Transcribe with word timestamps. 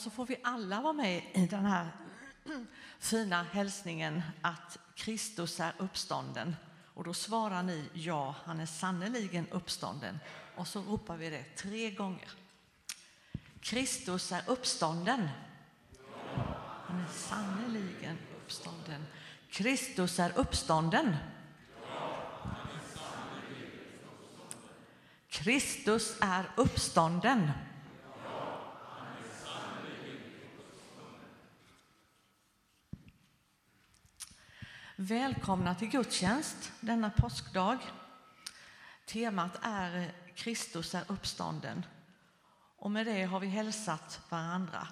Så 0.00 0.10
får 0.10 0.26
vi 0.26 0.36
alla 0.42 0.80
vara 0.80 0.92
med 0.92 1.22
i 1.32 1.46
den 1.46 1.64
här 1.64 1.88
fina 2.98 3.42
hälsningen 3.42 4.22
att 4.40 4.78
Kristus 4.94 5.60
är 5.60 5.72
uppstånden. 5.78 6.56
Och 6.94 7.04
då 7.04 7.14
svarar 7.14 7.62
ni 7.62 7.90
ja, 7.92 8.34
han 8.44 8.60
är 8.60 8.66
sannerligen 8.66 9.48
uppstånden. 9.48 10.18
Och 10.56 10.66
så 10.66 10.82
ropar 10.82 11.16
vi 11.16 11.30
det 11.30 11.44
tre 11.56 11.90
gånger. 11.90 12.30
Kristus 13.60 14.32
är 14.32 14.42
uppstånden. 14.46 15.28
Han 16.86 17.00
är 17.00 17.08
sannerligen 17.08 18.18
uppstånden. 18.36 19.06
Kristus 19.50 20.18
är 20.18 20.38
uppstånden. 20.38 21.16
Kristus 25.28 26.16
är 26.20 26.50
uppstånden. 26.56 27.50
Välkomna 35.10 35.74
till 35.74 35.88
gudstjänst 35.88 36.72
denna 36.80 37.10
påskdag. 37.10 37.78
Temat 39.06 39.58
är 39.62 40.12
Kristus 40.34 40.94
är 40.94 41.04
uppstånden 41.08 41.86
och 42.76 42.90
med 42.90 43.06
det 43.06 43.22
har 43.22 43.40
vi 43.40 43.46
hälsat 43.46 44.20
varandra. 44.28 44.88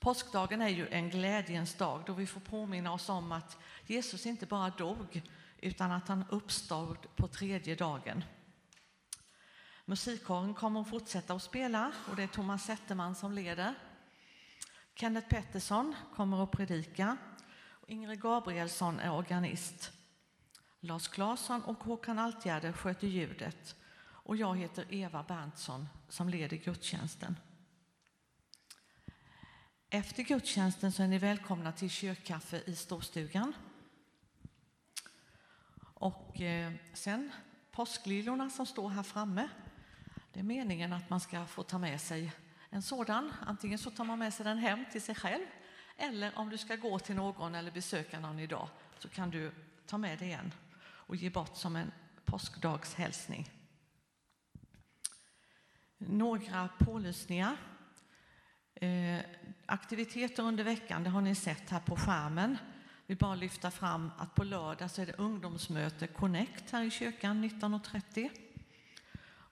Påskdagen 0.00 0.62
är 0.62 0.68
ju 0.68 0.88
en 0.88 1.10
glädjens 1.10 1.74
dag 1.74 2.02
då 2.06 2.12
vi 2.12 2.26
får 2.26 2.40
påminna 2.40 2.92
oss 2.92 3.08
om 3.08 3.32
att 3.32 3.58
Jesus 3.86 4.26
inte 4.26 4.46
bara 4.46 4.70
dog 4.70 5.22
utan 5.60 5.92
att 5.92 6.08
han 6.08 6.24
uppstod 6.28 7.16
på 7.16 7.28
tredje 7.28 7.74
dagen. 7.74 8.24
Musikkåren 9.84 10.54
kommer 10.54 10.80
att 10.80 10.90
fortsätta 10.90 11.34
att 11.34 11.42
spela 11.42 11.92
och 12.10 12.16
det 12.16 12.22
är 12.22 12.26
Thomas 12.26 12.64
Zetterman 12.64 13.14
som 13.14 13.32
leder. 13.32 13.74
Kenneth 14.94 15.28
Pettersson 15.28 15.94
kommer 16.14 16.42
att 16.44 16.50
predika 16.50 17.16
Ingrid 17.90 18.20
Gabrielsson 18.20 19.00
är 19.00 19.12
organist. 19.12 19.92
Lars 20.80 21.08
Claesson 21.08 21.64
och 21.64 21.84
Håkan 21.84 22.18
Altgärde 22.18 22.72
sköter 22.72 23.06
ljudet 23.06 23.76
och 24.02 24.36
jag 24.36 24.58
heter 24.58 24.94
Eva 24.94 25.22
Berntsson 25.22 25.88
som 26.08 26.28
leder 26.28 26.56
gudstjänsten. 26.56 27.36
Efter 29.88 30.22
gudstjänsten 30.22 30.92
så 30.92 31.02
är 31.02 31.08
ni 31.08 31.18
välkomna 31.18 31.72
till 31.72 31.90
kyrkkaffe 31.90 32.62
i 32.66 32.76
storstugan. 32.76 33.52
Och 35.94 36.40
eh, 36.40 36.72
sen 36.94 37.32
påsklilorna 37.70 38.50
som 38.50 38.66
står 38.66 38.88
här 38.88 39.02
framme. 39.02 39.48
Det 40.32 40.40
är 40.40 40.44
meningen 40.44 40.92
att 40.92 41.10
man 41.10 41.20
ska 41.20 41.46
få 41.46 41.62
ta 41.62 41.78
med 41.78 42.00
sig 42.00 42.32
en 42.70 42.82
sådan. 42.82 43.32
Antingen 43.46 43.78
så 43.78 43.90
tar 43.90 44.04
man 44.04 44.18
med 44.18 44.34
sig 44.34 44.44
den 44.44 44.58
hem 44.58 44.84
till 44.92 45.02
sig 45.02 45.14
själv 45.14 45.46
eller 46.00 46.38
om 46.38 46.50
du 46.50 46.58
ska 46.58 46.76
gå 46.76 46.98
till 46.98 47.16
någon 47.16 47.54
eller 47.54 47.70
besöka 47.70 48.20
någon 48.20 48.38
idag 48.38 48.68
så 48.98 49.08
kan 49.08 49.30
du 49.30 49.52
ta 49.86 49.98
med 49.98 50.18
dig 50.18 50.32
en 50.32 50.54
och 50.82 51.16
ge 51.16 51.30
bort 51.30 51.56
som 51.56 51.76
en 51.76 51.92
påskdagshälsning. 52.24 53.50
Några 55.98 56.68
pålysningar. 56.78 57.56
Eh, 58.74 59.20
aktiviteter 59.66 60.42
under 60.42 60.64
veckan, 60.64 61.04
det 61.04 61.10
har 61.10 61.20
ni 61.20 61.34
sett 61.34 61.70
här 61.70 61.80
på 61.80 61.96
skärmen. 61.96 62.58
Vi 63.06 63.16
bara 63.16 63.34
lyfta 63.34 63.70
fram 63.70 64.10
att 64.18 64.34
på 64.34 64.44
lördag 64.44 64.90
så 64.90 65.02
är 65.02 65.06
det 65.06 65.18
ungdomsmöte 65.18 66.06
Connect 66.06 66.70
här 66.70 66.82
i 66.82 66.90
kyrkan 66.90 67.44
19.30. 67.44 68.30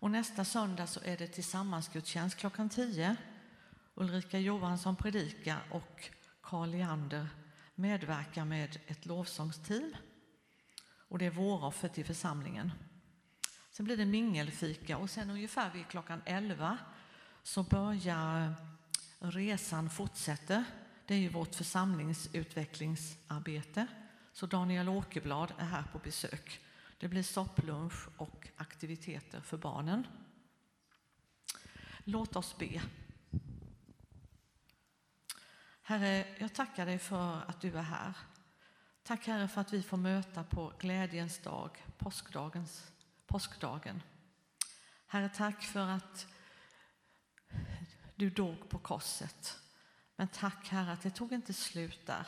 Och 0.01 0.11
nästa 0.11 0.45
söndag 0.45 0.87
så 0.87 1.01
är 1.05 1.17
det 1.17 1.27
tillsammansgudstjänst 1.27 2.37
klockan 2.37 2.69
10. 2.69 3.17
Ulrika 3.95 4.39
Johansson 4.39 4.97
predikar 4.97 5.59
och 5.71 6.11
Carl 6.49 6.71
Leander 6.71 7.29
medverkar 7.75 8.45
med 8.45 8.79
ett 8.87 9.07
lovsångsteam. 9.07 9.97
Och 11.09 11.19
det 11.19 11.27
är 11.27 11.31
våroffer 11.31 11.89
till 11.89 12.05
församlingen. 12.05 12.73
Sen 13.71 13.85
blir 13.85 13.97
det 13.97 14.07
mingelfika 14.07 14.99
och 14.99 15.11
sen 15.11 15.31
ungefär 15.31 15.73
vid 15.73 15.89
klockan 15.89 16.23
11 16.25 16.79
så 17.43 17.63
börjar 17.63 18.55
resan 19.19 19.91
fortsätter. 19.91 20.65
Det 21.07 21.15
är 21.15 21.19
ju 21.19 21.29
vårt 21.29 21.55
församlingsutvecklingsarbete. 21.55 23.87
Så 24.33 24.47
Daniel 24.47 24.89
Åkerblad 24.89 25.53
är 25.59 25.67
här 25.67 25.85
på 25.93 25.99
besök. 25.99 26.61
Det 26.99 27.09
blir 27.09 27.23
sopplunch 27.23 28.09
och 28.17 28.49
aktiviteter 28.57 29.41
för 29.41 29.57
barnen. 29.57 30.07
Låt 32.05 32.37
oss 32.37 32.59
be. 32.59 32.83
Herre, 35.89 36.27
jag 36.39 36.55
tackar 36.55 36.87
dig 36.87 36.99
för 36.99 37.43
att 37.47 37.61
du 37.61 37.79
är 37.79 37.83
här. 37.83 38.15
Tack 39.03 39.27
Herre 39.27 39.49
för 39.49 39.61
att 39.61 39.73
vi 39.73 39.83
får 39.83 39.97
möta 39.97 40.45
på 40.45 40.73
glädjens 40.79 41.39
dag, 41.39 41.85
påskdagens, 41.99 42.93
påskdagen. 43.27 44.03
Herre, 45.07 45.29
tack 45.29 45.63
för 45.63 45.89
att 45.89 46.27
du 48.15 48.31
dog 48.31 48.69
på 48.69 48.79
korset. 48.79 49.59
Men 50.17 50.29
tack 50.29 50.69
Herre 50.69 50.93
att 50.93 51.03
det 51.03 51.11
tog 51.11 51.33
inte 51.33 51.53
slut 51.53 52.07
där, 52.07 52.27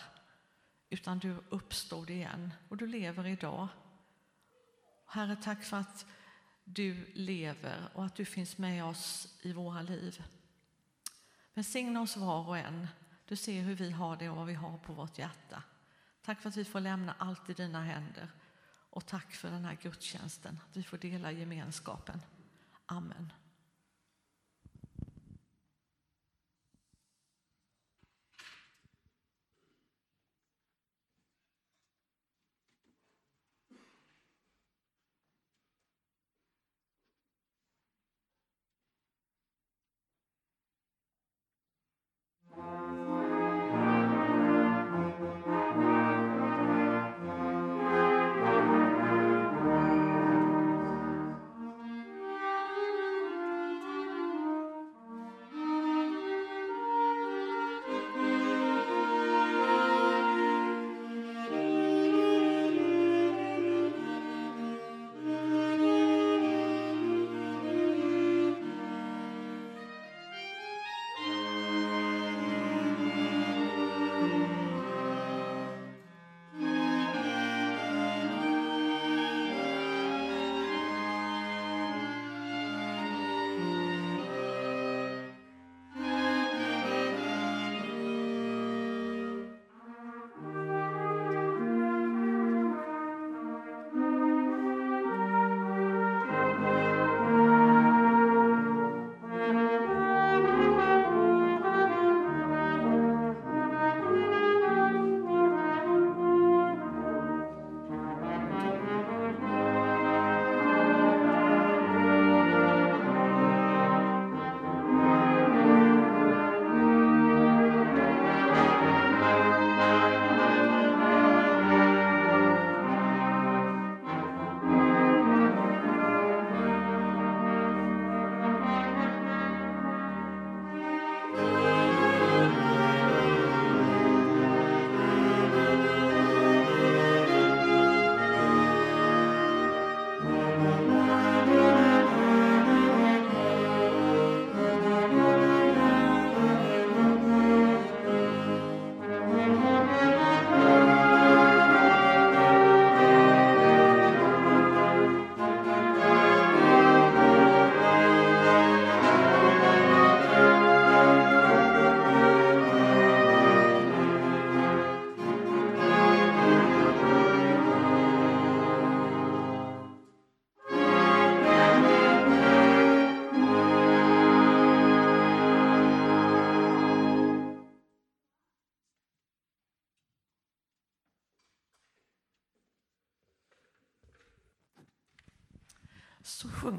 utan 0.90 1.18
du 1.18 1.36
uppstod 1.48 2.10
igen 2.10 2.52
och 2.68 2.76
du 2.76 2.86
lever 2.86 3.26
idag. 3.26 3.68
Herre, 5.06 5.36
tack 5.36 5.64
för 5.64 5.76
att 5.76 6.06
du 6.64 7.12
lever 7.14 7.88
och 7.94 8.04
att 8.04 8.16
du 8.16 8.24
finns 8.24 8.58
med 8.58 8.84
oss 8.84 9.38
i 9.42 9.52
våra 9.52 9.82
liv. 9.82 10.22
Välsigna 11.54 12.00
oss 12.00 12.16
var 12.16 12.48
och 12.48 12.58
en 12.58 12.86
du 13.30 13.36
ser 13.36 13.62
hur 13.62 13.74
vi 13.74 13.90
har 13.90 14.16
det 14.16 14.28
och 14.28 14.36
vad 14.36 14.46
vi 14.46 14.54
har 14.54 14.78
på 14.78 14.92
vårt 14.92 15.18
hjärta. 15.18 15.62
Tack 16.22 16.40
för 16.40 16.48
att 16.48 16.56
vi 16.56 16.64
får 16.64 16.80
lämna 16.80 17.14
allt 17.18 17.50
i 17.50 17.52
dina 17.52 17.82
händer. 17.82 18.28
Och 18.90 19.06
tack 19.06 19.32
för 19.32 19.50
den 19.50 19.64
här 19.64 19.78
gudstjänsten, 19.82 20.60
att 20.68 20.76
vi 20.76 20.82
får 20.82 20.98
dela 20.98 21.32
gemenskapen. 21.32 22.22
Amen. 22.86 23.32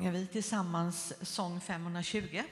Sjunger 0.01 0.11
vi 0.11 0.27
tillsammans 0.27 1.13
sång 1.21 1.59
520. 1.59 2.43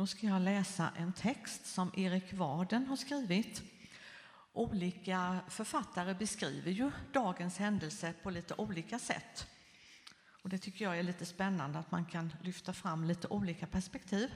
Då 0.00 0.06
ska 0.06 0.26
jag 0.26 0.42
läsa 0.42 0.90
en 0.96 1.12
text 1.12 1.66
som 1.66 1.92
Erik 1.96 2.32
Varden 2.32 2.86
har 2.86 2.96
skrivit. 2.96 3.62
Olika 4.52 5.40
författare 5.48 6.14
beskriver 6.14 6.70
ju 6.70 6.90
dagens 7.12 7.58
händelse 7.58 8.14
på 8.22 8.30
lite 8.30 8.54
olika 8.54 8.98
sätt. 8.98 9.46
Och 10.42 10.48
det 10.48 10.58
tycker 10.58 10.84
jag 10.84 10.98
är 10.98 11.02
lite 11.02 11.26
spännande 11.26 11.78
att 11.78 11.90
man 11.90 12.04
kan 12.04 12.32
lyfta 12.42 12.72
fram 12.72 13.04
lite 13.04 13.28
olika 13.28 13.66
perspektiv. 13.66 14.30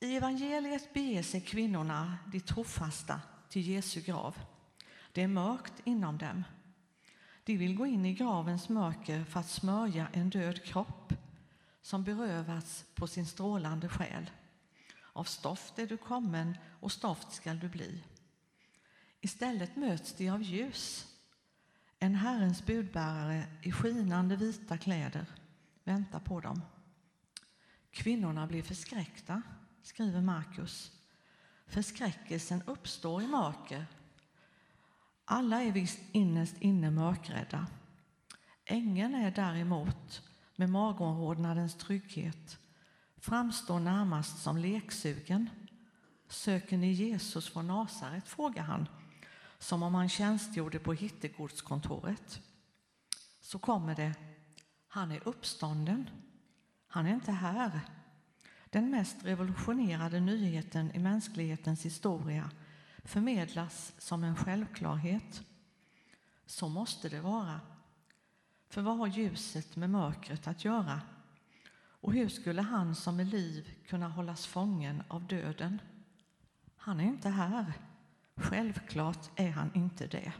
I 0.00 0.16
evangeliet 0.16 0.94
beger 0.94 1.22
sig 1.22 1.40
kvinnorna, 1.40 2.18
de 2.32 2.40
trofasta, 2.40 3.20
till 3.48 3.68
Jesu 3.68 4.00
grav. 4.00 4.38
Det 5.12 5.22
är 5.22 5.28
mörkt 5.28 5.74
inom 5.84 6.18
dem. 6.18 6.44
De 7.44 7.56
vill 7.56 7.76
gå 7.76 7.86
in 7.86 8.06
i 8.06 8.14
gravens 8.14 8.68
mörker 8.68 9.24
för 9.24 9.40
att 9.40 9.50
smörja 9.50 10.08
en 10.12 10.30
död 10.30 10.64
kropp 10.64 11.14
som 11.82 12.04
berövats 12.04 12.84
på 12.94 13.06
sin 13.06 13.26
strålande 13.26 13.88
själ. 13.88 14.30
Av 15.12 15.24
stoft 15.24 15.78
är 15.78 15.86
du 15.86 15.96
kommen 15.96 16.56
och 16.80 16.92
stoft 16.92 17.32
skall 17.32 17.58
du 17.58 17.68
bli. 17.68 18.04
Istället 19.20 19.76
möts 19.76 20.14
de 20.14 20.28
av 20.28 20.42
ljus. 20.42 21.06
En 21.98 22.14
Herrens 22.14 22.66
budbärare 22.66 23.44
i 23.62 23.72
skinande 23.72 24.36
vita 24.36 24.78
kläder 24.78 25.26
väntar 25.84 26.20
på 26.20 26.40
dem. 26.40 26.62
Kvinnorna 27.90 28.46
blir 28.46 28.62
förskräckta, 28.62 29.42
skriver 29.82 30.20
Markus. 30.20 30.92
Förskräckelsen 31.66 32.62
uppstår 32.62 33.22
i 33.22 33.26
mörker. 33.26 33.86
Alla 35.24 35.62
är 35.62 35.72
visst 35.72 36.00
innerst 36.12 36.54
inne 36.60 36.90
mörkrädda. 36.90 37.66
Ängeln 38.64 39.14
är 39.14 39.30
däremot 39.30 40.22
med 40.56 40.70
magomvårdnadens 40.70 41.74
trygghet 41.74 42.58
framstår 43.16 43.80
närmast 43.80 44.42
som 44.42 44.56
leksugen. 44.56 45.50
Söker 46.28 46.76
ni 46.76 46.92
Jesus 46.92 47.48
från 47.48 47.66
Nasaret? 47.66 48.28
frågar 48.28 48.62
han, 48.62 48.88
som 49.58 49.82
om 49.82 49.94
han 49.94 50.08
tjänstgjorde 50.08 50.78
på 50.78 50.92
hittegodskontoret. 50.92 52.40
Så 53.40 53.58
kommer 53.58 53.94
det, 53.94 54.14
han 54.88 55.12
är 55.12 55.28
uppstånden. 55.28 56.10
Han 56.88 57.06
är 57.06 57.14
inte 57.14 57.32
här. 57.32 57.80
Den 58.70 58.90
mest 58.90 59.24
revolutionerade 59.24 60.20
nyheten 60.20 60.92
i 60.94 60.98
mänsklighetens 60.98 61.84
historia 61.84 62.50
förmedlas 63.04 63.92
som 63.98 64.24
en 64.24 64.36
självklarhet. 64.36 65.42
Så 66.46 66.68
måste 66.68 67.08
det 67.08 67.20
vara. 67.20 67.60
För 68.72 68.82
vad 68.82 68.98
har 68.98 69.06
ljuset 69.06 69.76
med 69.76 69.90
mörkret 69.90 70.46
att 70.46 70.64
göra? 70.64 71.00
Och 71.74 72.12
hur 72.12 72.28
skulle 72.28 72.62
han 72.62 72.94
som 72.94 73.20
är 73.20 73.24
liv 73.24 73.74
kunna 73.86 74.08
hållas 74.08 74.46
fången 74.46 75.02
av 75.08 75.26
döden? 75.26 75.82
Han 76.76 77.00
är 77.00 77.04
inte 77.04 77.28
här. 77.28 77.72
Självklart 78.36 79.30
är 79.36 79.50
han 79.50 79.70
inte 79.74 80.06
det. 80.06 80.32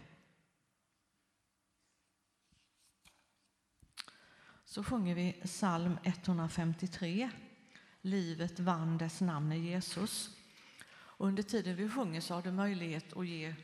Så 4.65 4.85
sjunger 4.85 5.15
vi 5.15 5.33
psalm 5.45 5.99
153. 6.03 7.31
Livet 8.01 8.61
vann 8.61 8.99
dess 8.99 9.21
namn 9.21 9.53
är 9.53 9.57
Jesus. 9.57 10.37
Och 10.93 11.27
under 11.27 11.43
tiden 11.43 11.77
vi 11.77 11.89
sjunger 11.89 12.21
så 12.21 12.35
har 12.35 12.43
du 12.43 12.53
möjlighet 12.53 13.17
att 13.17 13.27
ge 13.27 13.55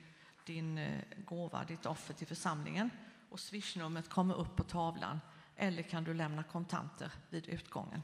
din 0.45 0.79
eh, 0.79 1.03
gåva, 1.25 1.65
ditt 1.65 1.87
offer 1.87 2.15
till 2.15 2.27
församlingen 2.27 2.91
och 3.31 3.41
swishnumret 3.41 4.09
kommer 4.09 4.35
upp 4.35 4.57
på 4.57 4.63
tavlan 4.63 5.21
eller 5.57 5.83
kan 5.83 6.05
du 6.05 6.15
lämna 6.15 6.43
kontanter 6.43 7.13
vid 7.31 7.49
utgången. 7.49 8.03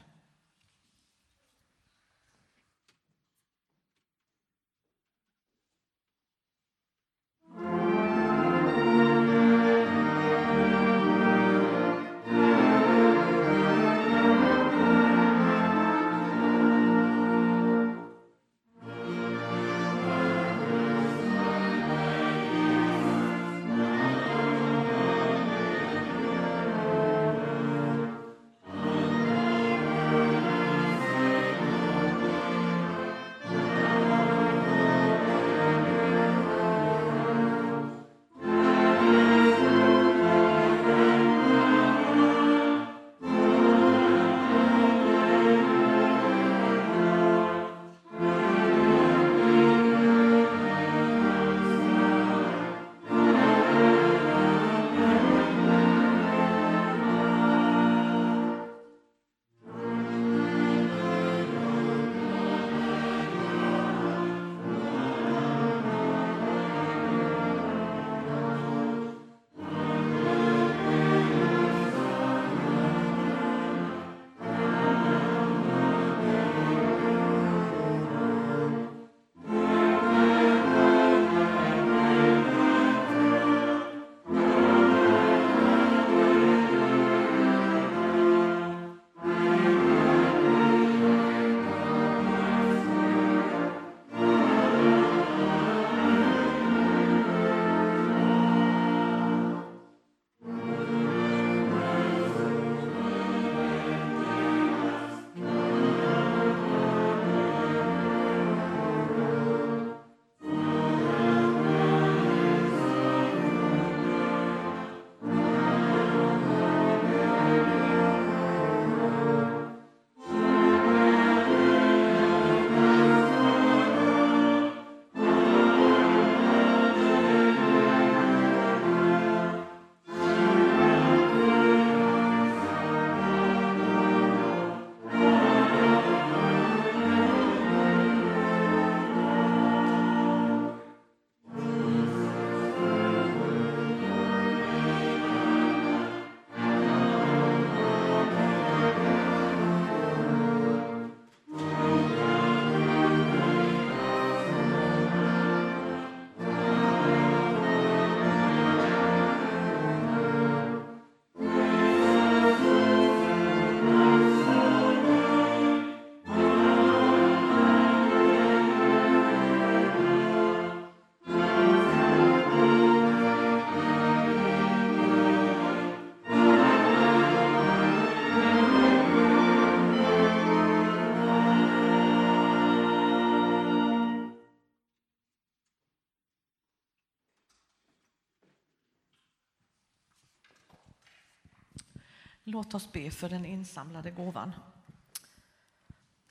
Låt 192.54 192.74
oss 192.74 192.92
be 192.92 193.10
för 193.10 193.28
den 193.28 193.44
insamlade 193.44 194.10
gåvan. 194.10 194.52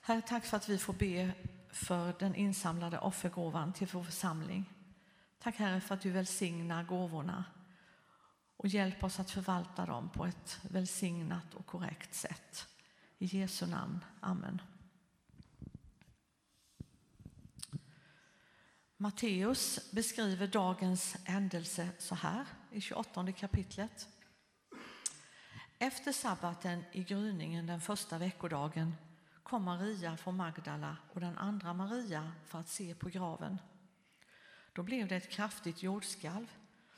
Herre, 0.01 0.21
tack 0.21 0.45
för 0.45 0.57
att 0.57 0.69
vi 0.69 0.77
får 0.77 0.93
be 0.93 1.33
för 1.71 2.15
den 2.19 2.35
insamlade 2.35 2.99
offergåvan 2.99 3.73
till 3.73 3.87
vår 3.91 4.03
församling. 4.03 4.65
Tack 5.39 5.55
Herre 5.55 5.81
för 5.81 5.95
att 5.95 6.01
du 6.01 6.11
välsignar 6.11 6.83
gåvorna 6.83 7.45
och 8.57 8.67
hjälp 8.67 9.03
oss 9.03 9.19
att 9.19 9.31
förvalta 9.31 9.85
dem 9.85 10.09
på 10.09 10.25
ett 10.25 10.59
välsignat 10.61 11.53
och 11.53 11.65
korrekt 11.65 12.15
sätt. 12.15 12.67
I 13.17 13.25
Jesu 13.25 13.67
namn. 13.67 13.99
Amen. 14.19 14.61
Matteus 18.97 19.91
beskriver 19.91 20.47
dagens 20.47 21.17
händelse 21.23 21.89
så 21.99 22.15
här 22.15 22.45
i 22.71 22.81
28 22.81 23.31
kapitlet. 23.31 24.07
Efter 25.83 26.11
sabbaten 26.11 26.83
i 26.91 27.03
gryningen 27.03 27.67
den 27.67 27.81
första 27.81 28.17
veckodagen 28.17 28.95
kom 29.43 29.63
Maria 29.63 30.17
från 30.17 30.37
Magdala 30.37 30.97
och 31.13 31.19
den 31.19 31.37
andra 31.37 31.73
Maria 31.73 32.31
för 32.45 32.59
att 32.59 32.69
se 32.69 32.95
på 32.95 33.09
graven. 33.09 33.57
Då 34.73 34.83
blev 34.83 35.07
det 35.07 35.15
ett 35.15 35.29
kraftigt 35.29 35.83
jordskalv, 35.83 36.47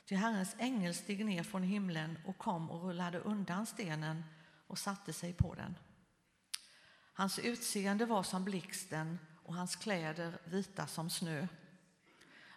till 0.04 0.16
Herrens 0.16 0.56
ängel 0.58 0.94
steg 0.94 1.24
ner 1.24 1.42
från 1.42 1.62
himlen 1.62 2.18
och 2.26 2.38
kom 2.38 2.70
och 2.70 2.82
rullade 2.82 3.18
undan 3.18 3.66
stenen 3.66 4.24
och 4.66 4.78
satte 4.78 5.12
sig 5.12 5.32
på 5.32 5.54
den. 5.54 5.78
Hans 7.12 7.38
utseende 7.38 8.06
var 8.06 8.22
som 8.22 8.44
blixten 8.44 9.18
och 9.44 9.54
hans 9.54 9.76
kläder 9.76 10.38
vita 10.44 10.86
som 10.86 11.10
snö. 11.10 11.46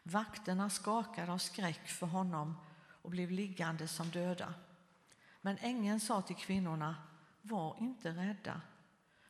Vakterna 0.04 0.70
skakade 0.70 1.32
av 1.32 1.38
skräck 1.38 1.88
för 1.88 2.08
honom 2.08 2.58
och 3.02 3.10
blev 3.10 3.32
liggande 3.32 3.88
som 3.88 4.10
döda. 4.10 4.54
Men 5.42 5.58
ängeln 5.58 6.00
sa 6.00 6.22
till 6.22 6.36
kvinnorna, 6.36 6.96
var 7.42 7.78
inte 7.80 8.12
rädda. 8.12 8.62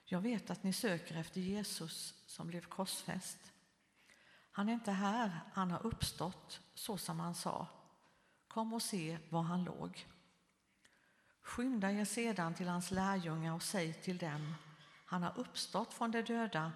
Jag 0.06 0.22
vet 0.22 0.50
att 0.50 0.64
ni 0.64 0.74
söker 0.74 1.16
efter 1.16 1.42
Jesus 1.42 2.24
som 2.28 2.48
blev 2.48 2.62
korsfäst. 2.62 3.54
Han 4.52 4.70
är 4.70 4.74
inte 4.74 4.92
här, 4.92 5.40
han 5.54 5.72
har 5.72 5.86
uppstått 5.86 6.62
så 6.74 6.98
som 6.98 7.20
han 7.20 7.36
sa. 7.36 7.68
Kom 8.48 8.74
och 8.74 8.82
se 8.82 9.20
var 9.30 9.42
han 9.42 9.64
låg. 9.64 10.08
Skynda 11.42 11.92
er 11.92 12.06
sedan 12.06 12.54
till 12.54 12.68
hans 12.68 12.92
lärjungar 12.92 13.54
och 13.54 13.64
säg 13.64 13.94
till 13.94 14.18
dem, 14.18 14.56
han 15.06 15.24
har 15.24 15.38
uppstått 15.38 15.94
från 15.94 16.12
de 16.12 16.22
döda 16.22 16.72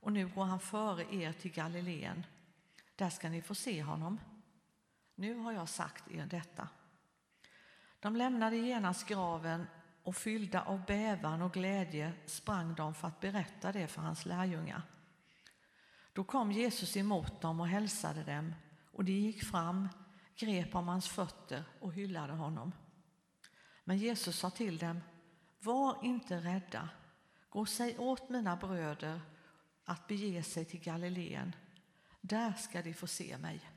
och 0.00 0.12
nu 0.12 0.28
går 0.28 0.44
han 0.44 0.60
före 0.60 1.14
er 1.14 1.32
till 1.32 1.52
Galileen. 1.52 2.26
Där 2.96 3.10
ska 3.10 3.28
ni 3.28 3.42
få 3.42 3.54
se 3.54 3.82
honom. 3.82 4.20
Nu 5.14 5.34
har 5.34 5.52
jag 5.52 5.68
sagt 5.68 6.10
er 6.10 6.26
detta. 6.26 6.68
De 8.04 8.16
lämnade 8.16 8.56
genast 8.56 9.06
graven 9.06 9.66
och 10.02 10.16
fyllda 10.16 10.62
av 10.62 10.84
bävan 10.84 11.42
och 11.42 11.52
glädje 11.52 12.12
sprang 12.26 12.74
de 12.74 12.94
för 12.94 13.08
att 13.08 13.20
berätta 13.20 13.72
det 13.72 13.86
för 13.86 14.02
hans 14.02 14.26
lärjungar. 14.26 14.82
Då 16.12 16.24
kom 16.24 16.52
Jesus 16.52 16.96
emot 16.96 17.40
dem 17.40 17.60
och 17.60 17.68
hälsade 17.68 18.24
dem 18.24 18.54
och 18.92 19.04
de 19.04 19.12
gick 19.12 19.44
fram, 19.44 19.88
grep 20.36 20.74
om 20.74 20.88
hans 20.88 21.08
fötter 21.08 21.64
och 21.80 21.92
hyllade 21.92 22.32
honom. 22.32 22.72
Men 23.84 23.98
Jesus 23.98 24.38
sa 24.38 24.50
till 24.50 24.78
dem, 24.78 25.00
var 25.60 25.98
inte 26.02 26.36
rädda, 26.40 26.88
gå 27.48 27.60
och 27.60 27.68
säg 27.68 27.98
åt 27.98 28.30
mina 28.30 28.56
bröder 28.56 29.20
att 29.84 30.06
bege 30.06 30.42
sig 30.42 30.64
till 30.64 30.80
Galileen, 30.80 31.56
där 32.20 32.52
ska 32.52 32.82
de 32.82 32.94
få 32.94 33.06
se 33.06 33.38
mig. 33.38 33.73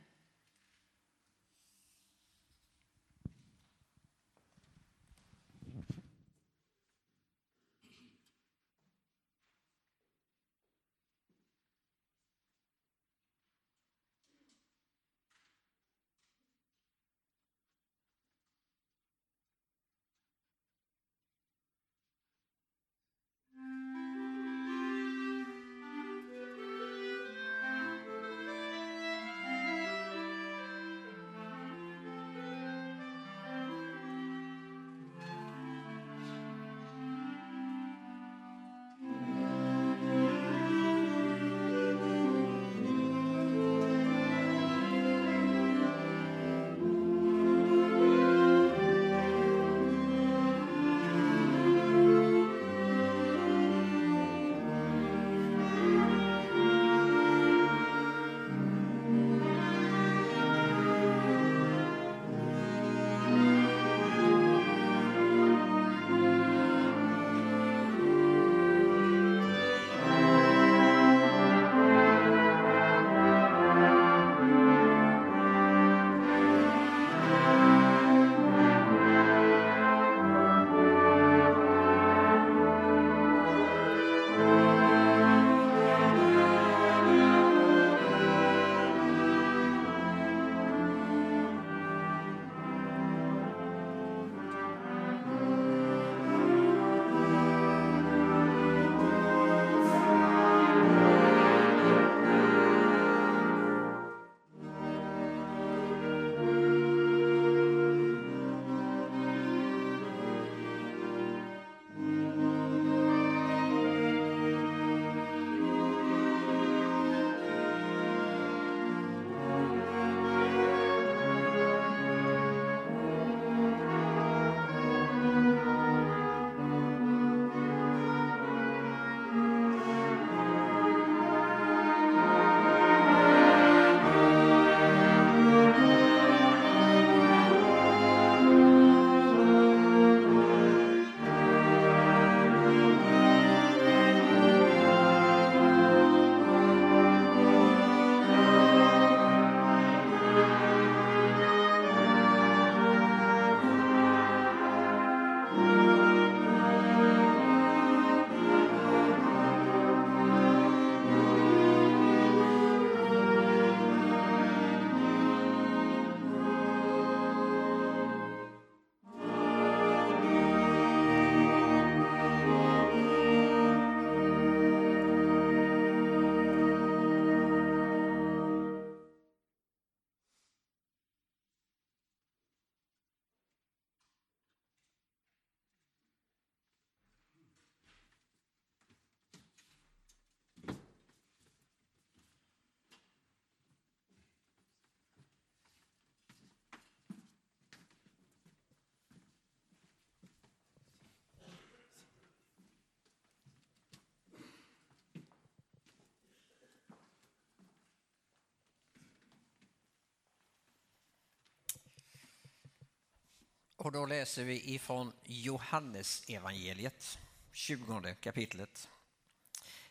Och 213.77 213.91
då 213.91 214.05
läser 214.05 214.43
vi 214.43 214.73
ifrån 214.73 215.13
Johannes 215.23 216.23
evangeliet, 216.27 217.19
20 217.51 218.15
kapitlet. 218.21 218.87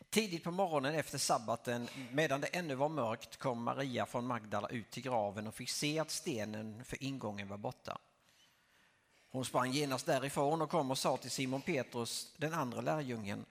Tidigt 0.09 0.43
på 0.43 0.51
morgonen 0.51 0.95
efter 0.95 1.17
sabbaten, 1.17 1.89
medan 2.11 2.41
det 2.41 2.47
ännu 2.47 2.75
var 2.75 2.89
mörkt, 2.89 3.37
kom 3.37 3.63
Maria 3.63 4.05
från 4.05 4.27
Magdala 4.27 4.69
ut 4.69 4.91
till 4.91 5.03
graven 5.03 5.47
och 5.47 5.55
fick 5.55 5.69
se 5.69 5.99
att 5.99 6.11
stenen 6.11 6.83
för 6.83 7.03
ingången 7.03 7.47
var 7.47 7.57
borta. 7.57 7.97
Hon 9.29 9.45
sprang 9.45 9.71
genast 9.71 10.05
därifrån 10.05 10.61
och 10.61 10.69
kom 10.69 10.91
och 10.91 10.97
sa 10.97 11.17
till 11.17 11.31
Simon 11.31 11.61
Petrus, 11.61 12.33
den 12.37 12.53
andra 12.53 12.81
lärjungen, 12.81 13.45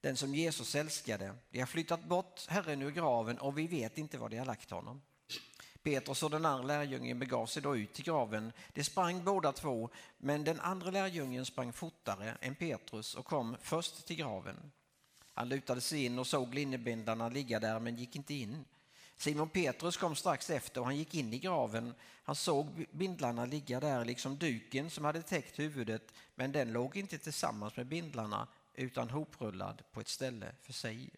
den 0.00 0.16
som 0.16 0.34
Jesus 0.34 0.74
älskade, 0.74 1.34
de 1.50 1.60
har 1.60 1.66
flyttat 1.66 2.04
bort 2.04 2.46
Herren 2.48 2.82
ur 2.82 2.90
graven 2.90 3.38
och 3.38 3.58
vi 3.58 3.66
vet 3.66 3.98
inte 3.98 4.18
var 4.18 4.28
de 4.28 4.38
har 4.38 4.46
lagt 4.46 4.70
honom. 4.70 5.02
Petrus 5.84 6.22
och 6.22 6.30
den 6.30 6.46
andra 6.46 6.66
lärjungen 6.66 7.18
begav 7.18 7.46
sig 7.46 7.62
då 7.62 7.76
ut 7.76 7.92
till 7.92 8.04
graven. 8.04 8.52
De 8.72 8.84
sprang 8.84 9.24
båda 9.24 9.52
två, 9.52 9.90
men 10.18 10.44
den 10.44 10.60
andra 10.60 10.90
lärjungen 10.90 11.44
sprang 11.44 11.72
fortare 11.72 12.36
än 12.40 12.54
Petrus 12.54 13.14
och 13.14 13.26
kom 13.26 13.56
först 13.60 14.06
till 14.06 14.16
graven. 14.16 14.72
Han 15.34 15.48
lutade 15.48 15.80
sig 15.80 16.04
in 16.04 16.18
och 16.18 16.26
såg 16.26 16.54
linnebindlarna 16.54 17.28
ligga 17.28 17.60
där 17.60 17.80
men 17.80 17.96
gick 17.96 18.16
inte 18.16 18.34
in. 18.34 18.64
Simon 19.16 19.48
Petrus 19.48 19.96
kom 19.96 20.16
strax 20.16 20.50
efter 20.50 20.80
och 20.80 20.86
han 20.86 20.96
gick 20.96 21.14
in 21.14 21.32
i 21.32 21.38
graven. 21.38 21.94
Han 22.22 22.36
såg 22.36 22.86
bindlarna 22.90 23.44
ligga 23.44 23.80
där 23.80 24.04
liksom 24.04 24.36
duken 24.36 24.90
som 24.90 25.04
hade 25.04 25.22
täckt 25.22 25.58
huvudet 25.58 26.12
men 26.34 26.52
den 26.52 26.72
låg 26.72 26.96
inte 26.96 27.18
tillsammans 27.18 27.76
med 27.76 27.86
bindlarna 27.86 28.48
utan 28.74 29.10
hoprullad 29.10 29.82
på 29.92 30.00
ett 30.00 30.08
ställe 30.08 30.52
för 30.62 30.72
sig. 30.72 31.10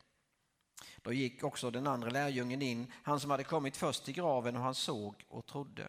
Då 1.03 1.13
gick 1.13 1.45
också 1.45 1.71
den 1.71 1.87
andra 1.87 2.11
lärjungen 2.11 2.63
in, 2.63 2.93
han 3.03 3.21
som 3.21 3.31
hade 3.31 3.45
kommit 3.45 3.77
först 3.77 4.05
till 4.05 4.15
graven 4.15 4.57
och 4.57 4.63
han 4.63 4.75
såg 4.75 5.25
och 5.29 5.47
trodde. 5.47 5.89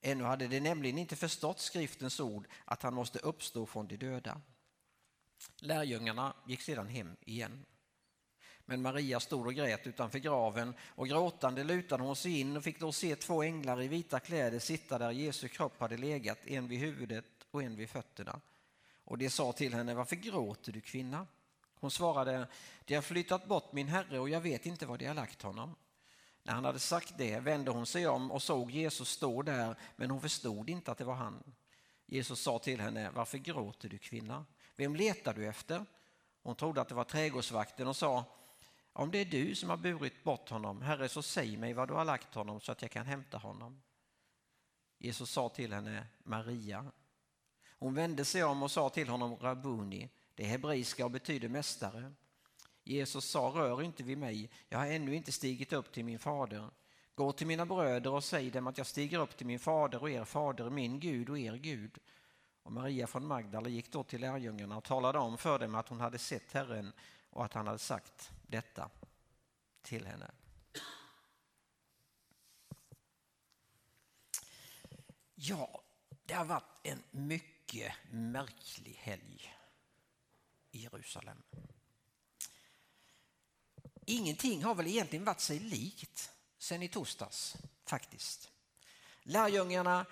Ännu 0.00 0.24
hade 0.24 0.48
de 0.48 0.60
nämligen 0.60 0.98
inte 0.98 1.16
förstått 1.16 1.60
skriftens 1.60 2.20
ord 2.20 2.46
att 2.64 2.82
han 2.82 2.94
måste 2.94 3.18
uppstå 3.18 3.66
från 3.66 3.88
de 3.88 3.96
döda. 3.96 4.40
Lärjungarna 5.60 6.34
gick 6.46 6.60
sedan 6.60 6.88
hem 6.88 7.16
igen. 7.20 7.64
Men 8.64 8.82
Maria 8.82 9.20
stod 9.20 9.46
och 9.46 9.54
grät 9.54 9.86
utanför 9.86 10.18
graven 10.18 10.74
och 10.80 11.08
gråtande 11.08 11.64
lutade 11.64 12.02
hon 12.02 12.16
sig 12.16 12.40
in 12.40 12.56
och 12.56 12.64
fick 12.64 12.80
då 12.80 12.92
se 12.92 13.16
två 13.16 13.42
änglar 13.42 13.82
i 13.82 13.88
vita 13.88 14.20
kläder 14.20 14.58
sitta 14.58 14.98
där 14.98 15.10
Jesu 15.10 15.48
kropp 15.48 15.80
hade 15.80 15.96
legat, 15.96 16.38
en 16.46 16.68
vid 16.68 16.78
huvudet 16.78 17.24
och 17.50 17.62
en 17.62 17.76
vid 17.76 17.90
fötterna. 17.90 18.40
Och 19.04 19.18
de 19.18 19.30
sa 19.30 19.52
till 19.52 19.74
henne, 19.74 19.94
varför 19.94 20.16
gråter 20.16 20.72
du 20.72 20.80
kvinna? 20.80 21.26
Hon 21.80 21.90
svarade, 21.90 22.46
de 22.84 22.94
har 22.94 23.02
flyttat 23.02 23.46
bort 23.46 23.72
min 23.72 23.88
herre 23.88 24.18
och 24.18 24.28
jag 24.28 24.40
vet 24.40 24.66
inte 24.66 24.86
var 24.86 24.98
de 24.98 25.06
har 25.06 25.14
lagt 25.14 25.42
honom. 25.42 25.74
När 26.42 26.52
han 26.54 26.64
hade 26.64 26.78
sagt 26.78 27.14
det 27.18 27.40
vände 27.40 27.70
hon 27.70 27.86
sig 27.86 28.06
om 28.06 28.30
och 28.30 28.42
såg 28.42 28.70
Jesus 28.70 29.08
stå 29.08 29.42
där, 29.42 29.76
men 29.96 30.10
hon 30.10 30.20
förstod 30.20 30.70
inte 30.70 30.92
att 30.92 30.98
det 30.98 31.04
var 31.04 31.14
han. 31.14 31.54
Jesus 32.06 32.40
sa 32.40 32.58
till 32.58 32.80
henne, 32.80 33.10
varför 33.10 33.38
gråter 33.38 33.88
du 33.88 33.98
kvinna? 33.98 34.44
Vem 34.76 34.96
letar 34.96 35.34
du 35.34 35.46
efter? 35.46 35.84
Hon 36.42 36.54
trodde 36.56 36.80
att 36.80 36.88
det 36.88 36.94
var 36.94 37.04
trädgårdsvakten 37.04 37.86
och 37.86 37.96
sa, 37.96 38.24
om 38.92 39.10
det 39.10 39.18
är 39.18 39.24
du 39.24 39.54
som 39.54 39.70
har 39.70 39.76
burit 39.76 40.24
bort 40.24 40.48
honom, 40.48 40.82
Herre, 40.82 41.08
så 41.08 41.22
säg 41.22 41.56
mig 41.56 41.72
var 41.72 41.86
du 41.86 41.94
har 41.94 42.04
lagt 42.04 42.34
honom 42.34 42.60
så 42.60 42.72
att 42.72 42.82
jag 42.82 42.90
kan 42.90 43.06
hämta 43.06 43.38
honom. 43.38 43.82
Jesus 44.98 45.30
sa 45.30 45.48
till 45.48 45.72
henne, 45.72 46.06
Maria. 46.22 46.86
Hon 47.78 47.94
vände 47.94 48.24
sig 48.24 48.44
om 48.44 48.62
och 48.62 48.70
sa 48.70 48.88
till 48.90 49.08
honom, 49.08 49.36
Rabuni, 49.36 50.08
det 50.38 50.44
är 50.44 50.48
hebreiska 50.48 51.04
och 51.04 51.10
betyder 51.10 51.48
mästare. 51.48 52.12
Jesus 52.84 53.24
sa, 53.24 53.40
rör 53.40 53.82
inte 53.82 54.02
vid 54.02 54.18
mig, 54.18 54.50
jag 54.68 54.78
har 54.78 54.86
ännu 54.86 55.14
inte 55.14 55.32
stigit 55.32 55.72
upp 55.72 55.92
till 55.92 56.04
min 56.04 56.18
fader. 56.18 56.70
Gå 57.14 57.32
till 57.32 57.46
mina 57.46 57.66
bröder 57.66 58.12
och 58.12 58.24
säg 58.24 58.50
dem 58.50 58.66
att 58.66 58.78
jag 58.78 58.86
stiger 58.86 59.18
upp 59.18 59.36
till 59.36 59.46
min 59.46 59.58
fader 59.58 60.02
och 60.02 60.10
er 60.10 60.24
fader, 60.24 60.70
min 60.70 61.00
Gud 61.00 61.30
och 61.30 61.38
er 61.38 61.54
Gud. 61.54 61.98
Och 62.62 62.72
Maria 62.72 63.06
från 63.06 63.26
Magdala 63.26 63.68
gick 63.68 63.92
då 63.92 64.04
till 64.04 64.20
lärjungarna 64.20 64.76
och 64.76 64.84
talade 64.84 65.18
om 65.18 65.38
för 65.38 65.58
dem 65.58 65.74
att 65.74 65.88
hon 65.88 66.00
hade 66.00 66.18
sett 66.18 66.52
Herren 66.52 66.92
och 67.30 67.44
att 67.44 67.54
han 67.54 67.66
hade 67.66 67.78
sagt 67.78 68.30
detta 68.42 68.90
till 69.82 70.06
henne. 70.06 70.30
Ja, 75.34 75.82
det 76.26 76.34
har 76.34 76.44
varit 76.44 76.80
en 76.82 77.02
mycket 77.10 77.92
märklig 78.10 78.94
helg 78.94 79.57
i 80.70 80.78
Jerusalem. 80.78 81.42
Ingenting 84.06 84.64
har 84.64 84.74
väl 84.74 84.86
egentligen 84.86 85.24
varit 85.24 85.40
sig 85.40 85.58
likt 85.58 86.30
sen 86.58 86.82
i 86.82 86.88
torsdags 86.88 87.56
faktiskt. 87.84 88.50
Lärjungarna 89.22 90.06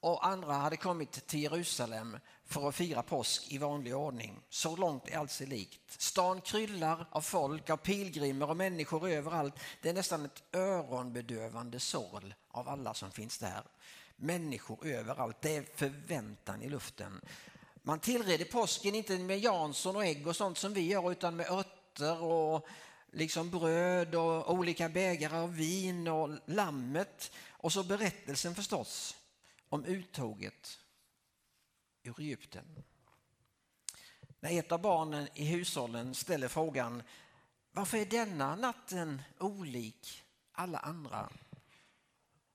och 0.00 0.26
andra 0.26 0.52
hade 0.52 0.76
kommit 0.76 1.26
till 1.26 1.42
Jerusalem 1.42 2.18
för 2.44 2.68
att 2.68 2.74
fira 2.74 3.02
påsk 3.02 3.52
i 3.52 3.58
vanlig 3.58 3.96
ordning. 3.96 4.40
Så 4.48 4.76
långt 4.76 5.08
är 5.08 5.18
allt 5.18 5.30
sig 5.30 5.46
likt. 5.46 6.00
Stan 6.00 6.40
kryllar 6.40 7.06
av 7.10 7.20
folk, 7.20 7.70
av 7.70 7.76
pilgrimer 7.76 8.50
och 8.50 8.56
människor 8.56 9.08
överallt. 9.08 9.54
Det 9.82 9.88
är 9.88 9.94
nästan 9.94 10.24
ett 10.24 10.42
öronbedövande 10.52 11.80
sorl 11.80 12.34
av 12.48 12.68
alla 12.68 12.94
som 12.94 13.10
finns 13.10 13.38
där. 13.38 13.62
Människor 14.16 14.86
överallt, 14.86 15.36
det 15.40 15.56
är 15.56 15.66
förväntan 15.74 16.62
i 16.62 16.68
luften. 16.68 17.20
Man 17.82 18.00
tillreder 18.00 18.44
påsken 18.44 18.94
inte 18.94 19.18
med 19.18 19.38
Jansson 19.38 19.96
och 19.96 20.04
ägg 20.04 20.26
och 20.26 20.36
sånt 20.36 20.58
som 20.58 20.74
vi 20.74 20.80
gör 20.80 21.12
utan 21.12 21.36
med 21.36 21.50
örter 21.50 22.22
och 22.22 22.66
liksom 23.12 23.50
bröd 23.50 24.14
och 24.14 24.52
olika 24.54 24.88
bägare 24.88 25.36
av 25.36 25.54
vin 25.54 26.08
och 26.08 26.30
lammet 26.46 27.32
och 27.50 27.72
så 27.72 27.82
berättelsen 27.82 28.54
förstås 28.54 29.16
om 29.68 29.84
uttåget 29.84 30.78
ur 32.02 32.20
Egypten. 32.20 32.82
När 34.40 34.58
ett 34.58 34.72
av 34.72 34.80
barnen 34.80 35.28
i 35.34 35.44
hushållen 35.44 36.14
ställer 36.14 36.48
frågan 36.48 37.02
varför 37.72 37.98
är 37.98 38.06
denna 38.06 38.56
natten 38.56 39.22
olik 39.38 40.22
alla 40.52 40.78
andra? 40.78 41.30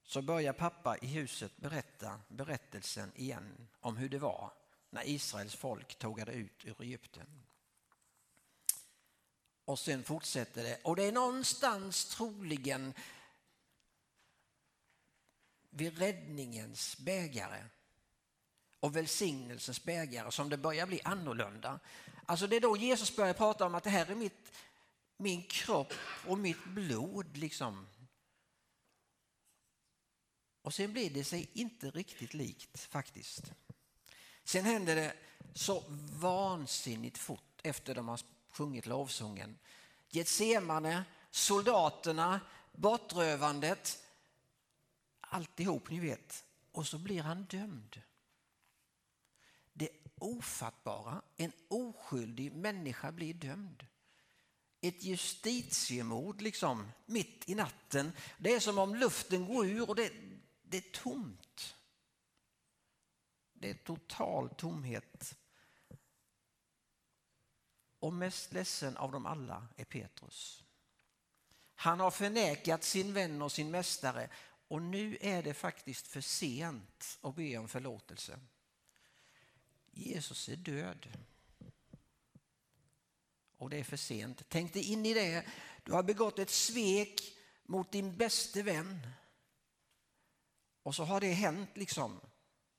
Så 0.04 0.22
börjar 0.22 0.54
pappa 0.54 0.98
i 0.98 1.08
huset 1.08 1.58
berätta 1.58 2.20
berättelsen 2.28 3.12
igen 3.16 3.68
om 3.80 3.98
hur 3.98 4.10
det 4.10 4.20
var 4.20 4.52
när 4.96 5.08
Israels 5.08 5.56
folk 5.56 5.96
tågade 5.96 6.32
ut 6.32 6.66
ur 6.66 6.82
Egypten. 6.82 7.28
Och 9.66 9.80
sen 9.80 10.04
fortsätter 10.04 10.64
det 10.64 10.80
och 10.84 10.96
det 10.96 11.04
är 11.04 11.12
någonstans 11.12 12.06
troligen 12.06 12.94
vid 15.70 15.98
räddningens 15.98 16.98
bägare 16.98 17.66
och 18.80 18.96
välsignelsens 18.96 19.84
bägare 19.84 20.32
som 20.32 20.50
det 20.50 20.58
börjar 20.58 20.86
bli 20.86 21.02
annorlunda. 21.04 21.80
Alltså 22.26 22.48
det 22.48 22.56
är 22.56 22.62
då 22.62 22.78
Jesus 22.78 23.16
börjar 23.16 23.34
prata 23.34 23.66
om 23.66 23.76
att 23.76 23.84
det 23.84 23.90
här 23.90 24.12
är 24.12 24.16
mitt, 24.16 24.52
min 25.18 25.44
kropp 25.44 25.94
och 26.28 26.38
mitt 26.38 26.66
blod. 26.66 27.38
liksom. 27.38 27.88
Och 30.62 30.74
sen 30.74 30.94
blir 30.94 31.10
det 31.10 31.24
sig 31.24 31.50
inte 31.54 31.92
riktigt 31.92 32.34
likt 32.34 32.80
faktiskt. 32.80 33.54
Sen 34.46 34.66
händer 34.66 34.96
det 34.96 35.14
så 35.54 35.84
vansinnigt 36.20 37.18
fort 37.18 37.62
efter 37.64 37.96
de 37.96 38.08
har 38.08 38.20
sjungit 38.50 38.86
lovsången. 38.86 39.58
Getsemane, 40.10 41.04
soldaterna, 41.32 42.40
bortrövandet, 42.72 44.04
alltihop 45.20 45.90
ni 45.90 46.00
vet. 46.00 46.44
Och 46.72 46.88
så 46.88 46.98
blir 46.98 47.22
han 47.22 47.44
dömd. 47.44 48.02
Det 49.74 49.90
ofattbara, 50.16 51.22
en 51.38 51.52
oskyldig 51.68 52.54
människa 52.54 53.12
blir 53.12 53.34
dömd. 53.34 53.86
Ett 54.82 55.04
justitiemord 55.04 56.42
liksom, 56.42 56.92
mitt 57.06 57.50
i 57.50 57.56
natten. 57.56 58.12
Det 58.38 58.54
är 58.54 58.60
som 58.60 58.78
om 58.78 58.96
luften 58.96 59.46
går 59.46 59.66
ur 59.66 59.90
och 59.90 59.96
det, 59.96 60.14
det 60.64 60.78
är 60.78 61.02
tomt. 61.02 61.76
Det 63.66 63.72
är 63.72 63.74
total 63.74 64.50
tomhet. 64.50 65.38
Och 68.00 68.14
mest 68.14 68.54
ledsen 68.54 68.98
av 68.98 69.12
dem 69.12 69.26
alla 69.26 69.68
är 69.76 69.86
Petrus. 69.86 70.64
Han 71.76 72.00
har 72.00 72.12
förnekat 72.12 72.84
sin 72.84 73.14
vän 73.14 73.42
och 73.42 73.52
sin 73.52 73.72
mästare 73.72 74.30
och 74.68 74.82
nu 74.82 75.18
är 75.22 75.44
det 75.44 75.54
faktiskt 75.54 76.08
för 76.08 76.22
sent 76.22 77.18
att 77.22 77.36
be 77.36 77.58
om 77.58 77.68
förlåtelse. 77.68 78.40
Jesus 79.92 80.50
är 80.50 80.56
död. 80.56 81.08
Och 83.58 83.70
det 83.70 83.78
är 83.78 83.84
för 83.84 83.98
sent. 83.98 84.42
Tänk 84.50 84.74
dig 84.74 84.92
in 84.92 85.06
i 85.06 85.14
det. 85.14 85.46
Du 85.84 85.92
har 85.92 86.04
begått 86.04 86.40
ett 86.40 86.50
svek 86.50 87.22
mot 87.64 87.92
din 87.92 88.18
bäste 88.18 88.64
vän. 88.64 89.08
Och 90.84 90.96
så 90.96 91.04
har 91.04 91.22
det 91.22 91.32
hänt 91.32 91.70
liksom 91.74 92.22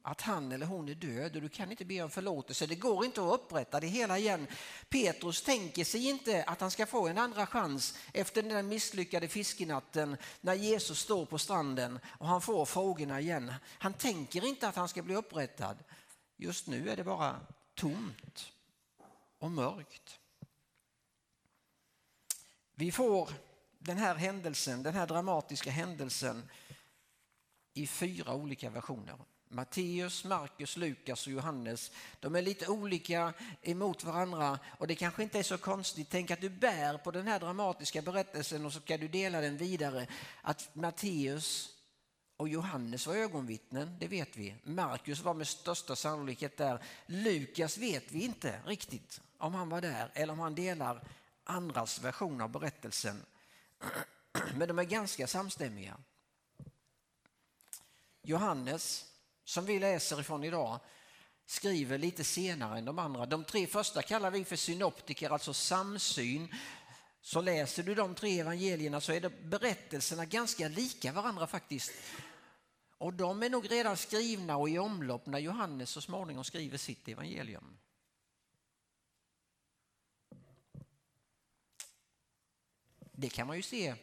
att 0.06 0.20
han 0.20 0.52
eller 0.52 0.66
hon 0.66 0.88
är 0.88 0.94
död 0.94 1.36
och 1.36 1.42
du 1.42 1.48
kan 1.48 1.70
inte 1.70 1.84
be 1.84 2.02
om 2.02 2.10
förlåtelse. 2.10 2.66
Det 2.66 2.74
går 2.74 3.04
inte 3.04 3.20
att 3.20 3.34
upprätta 3.34 3.80
det 3.80 3.86
hela 3.86 4.18
igen. 4.18 4.46
Petrus 4.88 5.42
tänker 5.42 5.84
sig 5.84 6.08
inte 6.08 6.44
att 6.44 6.60
han 6.60 6.70
ska 6.70 6.86
få 6.86 7.08
en 7.08 7.18
andra 7.18 7.46
chans 7.46 7.98
efter 8.12 8.42
den 8.42 8.54
där 8.54 8.62
misslyckade 8.62 9.28
fiskenatten 9.28 10.16
när 10.40 10.54
Jesus 10.54 10.98
står 10.98 11.26
på 11.26 11.38
stranden 11.38 11.98
och 12.18 12.26
han 12.26 12.40
får 12.40 12.64
frågorna 12.64 13.20
igen. 13.20 13.52
Han 13.64 13.92
tänker 13.92 14.44
inte 14.44 14.68
att 14.68 14.76
han 14.76 14.88
ska 14.88 15.02
bli 15.02 15.14
upprättad. 15.14 15.76
Just 16.36 16.66
nu 16.66 16.90
är 16.90 16.96
det 16.96 17.04
bara 17.04 17.40
tomt 17.74 18.52
och 19.38 19.50
mörkt. 19.50 20.18
Vi 22.74 22.92
får 22.92 23.30
den 23.78 23.96
här 23.96 24.14
händelsen, 24.14 24.82
den 24.82 24.94
här 24.94 25.06
dramatiska 25.06 25.70
händelsen 25.70 26.48
i 27.74 27.86
fyra 27.86 28.34
olika 28.34 28.70
versioner. 28.70 29.16
Matteus, 29.48 30.24
Markus, 30.24 30.76
Lukas 30.76 31.26
och 31.26 31.32
Johannes. 31.32 31.90
De 32.20 32.36
är 32.36 32.42
lite 32.42 32.68
olika 32.68 33.32
emot 33.62 34.04
varandra 34.04 34.58
och 34.78 34.86
det 34.86 34.94
kanske 34.94 35.22
inte 35.22 35.38
är 35.38 35.42
så 35.42 35.58
konstigt. 35.58 36.08
Tänk 36.10 36.30
att 36.30 36.40
du 36.40 36.48
bär 36.48 36.98
på 36.98 37.10
den 37.10 37.26
här 37.26 37.40
dramatiska 37.40 38.02
berättelsen 38.02 38.66
och 38.66 38.72
så 38.72 38.80
ska 38.80 38.98
du 38.98 39.08
dela 39.08 39.40
den 39.40 39.56
vidare. 39.56 40.06
Att 40.42 40.68
Matteus 40.72 41.76
och 42.36 42.48
Johannes 42.48 43.06
var 43.06 43.14
ögonvittnen, 43.14 43.96
det 44.00 44.08
vet 44.08 44.36
vi. 44.36 44.54
Markus 44.62 45.20
var 45.20 45.34
med 45.34 45.48
största 45.48 45.96
sannolikhet 45.96 46.56
där. 46.56 46.82
Lukas 47.06 47.78
vet 47.78 48.12
vi 48.12 48.24
inte 48.24 48.60
riktigt 48.66 49.20
om 49.38 49.54
han 49.54 49.68
var 49.68 49.80
där 49.80 50.10
eller 50.14 50.32
om 50.32 50.40
han 50.40 50.54
delar 50.54 51.02
andras 51.44 52.02
version 52.02 52.40
av 52.40 52.50
berättelsen. 52.50 53.22
Men 54.56 54.68
de 54.68 54.78
är 54.78 54.84
ganska 54.84 55.26
samstämmiga. 55.26 55.96
Johannes, 58.22 59.04
som 59.46 59.64
vi 59.64 59.78
läser 59.78 60.20
ifrån 60.20 60.44
idag, 60.44 60.80
skriver 61.46 61.98
lite 61.98 62.24
senare 62.24 62.78
än 62.78 62.84
de 62.84 62.98
andra. 62.98 63.26
De 63.26 63.44
tre 63.44 63.66
första 63.66 64.02
kallar 64.02 64.30
vi 64.30 64.44
för 64.44 64.56
synoptiker, 64.56 65.30
alltså 65.30 65.54
samsyn. 65.54 66.54
Så 67.20 67.40
läser 67.40 67.82
du 67.82 67.94
de 67.94 68.14
tre 68.14 68.40
evangelierna 68.40 69.00
så 69.00 69.12
är 69.12 69.20
det 69.20 69.30
berättelserna 69.30 70.24
ganska 70.24 70.68
lika 70.68 71.12
varandra 71.12 71.46
faktiskt. 71.46 71.92
Och 72.98 73.12
de 73.12 73.42
är 73.42 73.50
nog 73.50 73.70
redan 73.70 73.96
skrivna 73.96 74.56
och 74.56 74.68
i 74.68 74.78
omlopp 74.78 75.26
när 75.26 75.38
Johannes 75.38 75.90
så 75.90 76.00
småningom 76.00 76.44
skriver 76.44 76.78
sitt 76.78 77.08
evangelium. 77.08 77.78
Det 83.12 83.28
kan 83.28 83.46
man 83.46 83.56
ju 83.56 83.62
se 83.62 83.94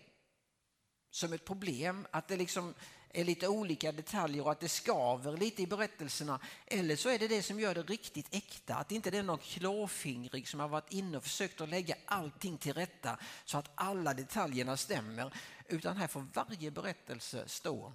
som 1.10 1.34
ett 1.34 1.46
problem, 1.46 2.08
att 2.12 2.28
det 2.28 2.38
liksom 2.38 2.74
är 3.14 3.24
lite 3.24 3.48
olika 3.48 3.92
detaljer 3.92 4.46
och 4.46 4.52
att 4.52 4.60
det 4.60 4.70
skaver 4.70 5.38
lite 5.38 5.62
i 5.62 5.68
berättelserna. 5.68 6.40
Eller 6.66 6.96
så 6.96 7.10
är 7.10 7.20
det 7.20 7.28
det 7.28 7.44
som 7.44 7.60
gör 7.60 7.76
det 7.76 7.84
riktigt 7.84 8.28
äkta, 8.36 8.76
att 8.76 8.92
inte 8.92 9.12
det 9.12 9.18
är 9.18 9.24
någon 9.24 9.38
klåfingrig 9.38 10.48
som 10.48 10.60
har 10.60 10.68
varit 10.68 10.94
inne 10.94 11.18
och 11.18 11.24
försökt 11.24 11.62
att 11.62 11.70
lägga 11.70 11.96
allting 12.06 12.58
till 12.58 12.74
rätta 12.74 13.18
så 13.46 13.58
att 13.58 13.72
alla 13.76 14.14
detaljerna 14.14 14.78
stämmer. 14.78 15.34
Utan 15.68 15.98
här 15.98 16.08
får 16.08 16.26
varje 16.34 16.72
berättelse 16.72 17.48
stå 17.48 17.94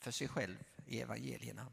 för 0.00 0.10
sig 0.10 0.28
själv 0.28 0.56
i 0.86 1.00
evangelierna. 1.00 1.66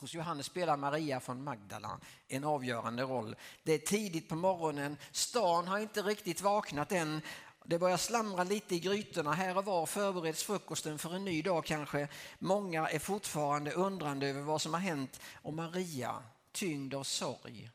Hos 0.00 0.14
Johannes 0.14 0.46
spelar 0.46 0.76
Maria 0.76 1.20
från 1.20 1.44
Magdala 1.44 2.00
en 2.28 2.44
avgörande 2.44 3.02
roll. 3.02 3.36
Det 3.62 3.72
är 3.72 3.78
tidigt 3.78 4.28
på 4.28 4.34
morgonen, 4.34 4.96
stan 5.10 5.68
har 5.68 5.78
inte 5.78 6.02
riktigt 6.02 6.40
vaknat 6.40 6.92
än. 6.92 7.20
Det 7.64 7.78
börjar 7.78 7.96
slamra 7.96 8.44
lite 8.44 8.74
i 8.74 8.80
grytorna. 8.80 9.32
Här 9.32 9.58
och 9.58 9.64
var 9.64 9.86
förbereds 9.86 10.42
frukosten 10.42 10.98
för 10.98 11.14
en 11.14 11.24
ny 11.24 11.42
dag 11.42 11.64
kanske. 11.64 12.08
Många 12.38 12.88
är 12.88 12.98
fortfarande 12.98 13.72
undrande 13.72 14.26
över 14.26 14.40
vad 14.40 14.62
som 14.62 14.74
har 14.74 14.80
hänt 14.80 15.20
och 15.34 15.54
Maria, 15.54 16.22
tyngd 16.52 16.94
av 16.94 17.04
sorg, 17.04 17.70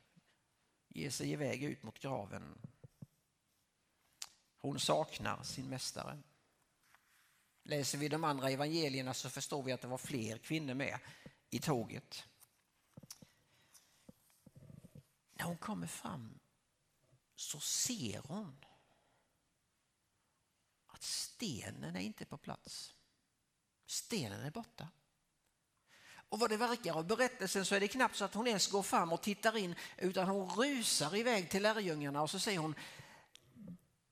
ger 0.88 1.10
sig 1.10 1.32
iväg 1.32 1.64
ut 1.64 1.84
mot 1.84 2.00
graven. 2.00 2.58
Hon 4.58 4.80
saknar 4.80 5.44
sin 5.44 5.70
mästare. 5.70 6.18
Läser 7.64 7.98
vi 7.98 8.08
de 8.08 8.24
andra 8.24 8.50
evangelierna 8.50 9.14
så 9.14 9.30
förstår 9.30 9.64
vi 9.64 9.72
att 9.72 9.82
det 9.82 9.88
var 9.88 9.98
fler 9.98 10.38
kvinnor 10.38 10.74
med 10.74 11.00
i 11.50 11.60
tåget. 11.60 12.24
När 15.34 15.46
hon 15.46 15.58
kommer 15.58 15.88
fram 15.88 16.40
så 17.36 17.60
ser 17.60 18.22
hon 18.28 18.66
att 20.98 21.04
stenen 21.04 21.96
är 21.96 22.00
inte 22.00 22.26
på 22.26 22.38
plats. 22.38 22.94
Stenen 23.86 24.42
är 24.42 24.52
borta. 24.52 24.88
Och 26.30 26.40
vad 26.40 26.50
det 26.50 26.58
verkar 26.58 26.94
av 26.94 27.08
berättelsen 27.08 27.66
så 27.66 27.76
är 27.76 27.80
det 27.80 27.88
knappt 27.88 28.16
så 28.16 28.26
att 28.26 28.34
hon 28.34 28.48
ens 28.48 28.68
går 28.68 28.84
fram 28.84 29.14
och 29.14 29.22
tittar 29.22 29.58
in 29.58 29.76
utan 29.98 30.28
hon 30.28 30.50
rusar 30.50 31.16
iväg 31.16 31.50
till 31.50 31.64
lärjungarna 31.64 32.22
och 32.22 32.30
så 32.30 32.40
säger 32.40 32.60
hon 32.60 32.76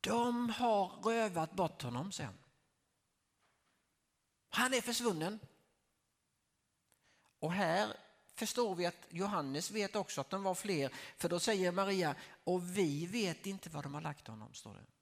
de 0.02 0.50
har 0.50 0.88
rövat 0.88 1.54
bort 1.54 1.82
honom 1.82 2.12
säger 2.12 2.30
hon. 2.30 2.40
Han 4.50 4.74
är 4.74 4.82
försvunnen. 4.82 5.40
Och 7.40 7.54
här 7.54 7.98
förstår 8.36 8.76
vi 8.76 8.86
att 8.86 9.08
Johannes 9.10 9.72
vet 9.72 9.96
också 9.96 10.22
att 10.22 10.30
de 10.30 10.44
var 10.44 10.56
fler. 10.56 10.92
För 11.18 11.30
då 11.30 11.40
säger 11.40 11.72
Maria, 11.72 12.16
och 12.44 12.78
vi 12.78 13.06
vet 13.06 13.46
inte 13.46 13.70
var 13.70 13.84
de 13.84 13.94
har 13.94 14.02
lagt 14.02 14.28
honom, 14.28 14.54
står 14.54 14.74
det. 14.74 14.95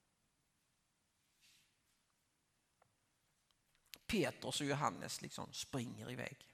Petrus 4.06 4.60
och 4.60 4.66
Johannes 4.66 5.22
liksom 5.22 5.52
springer 5.52 6.10
iväg. 6.10 6.48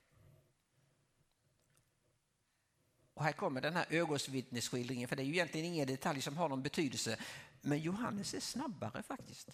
Och 3.15 3.25
här 3.25 3.33
kommer 3.33 3.61
den 3.61 3.77
här 3.77 3.87
ögonvittnesskildringen, 3.91 5.09
för 5.09 5.17
det 5.17 5.23
är 5.23 5.25
ju 5.25 5.33
egentligen 5.33 5.67
ingen 5.67 5.87
detalj 5.87 6.23
som 6.23 6.37
har 6.37 6.49
någon 6.49 6.63
betydelse. 6.63 7.19
Men 7.61 7.79
Johannes 7.79 8.35
är 8.35 8.41
snabbare 8.41 9.03
faktiskt. 9.03 9.49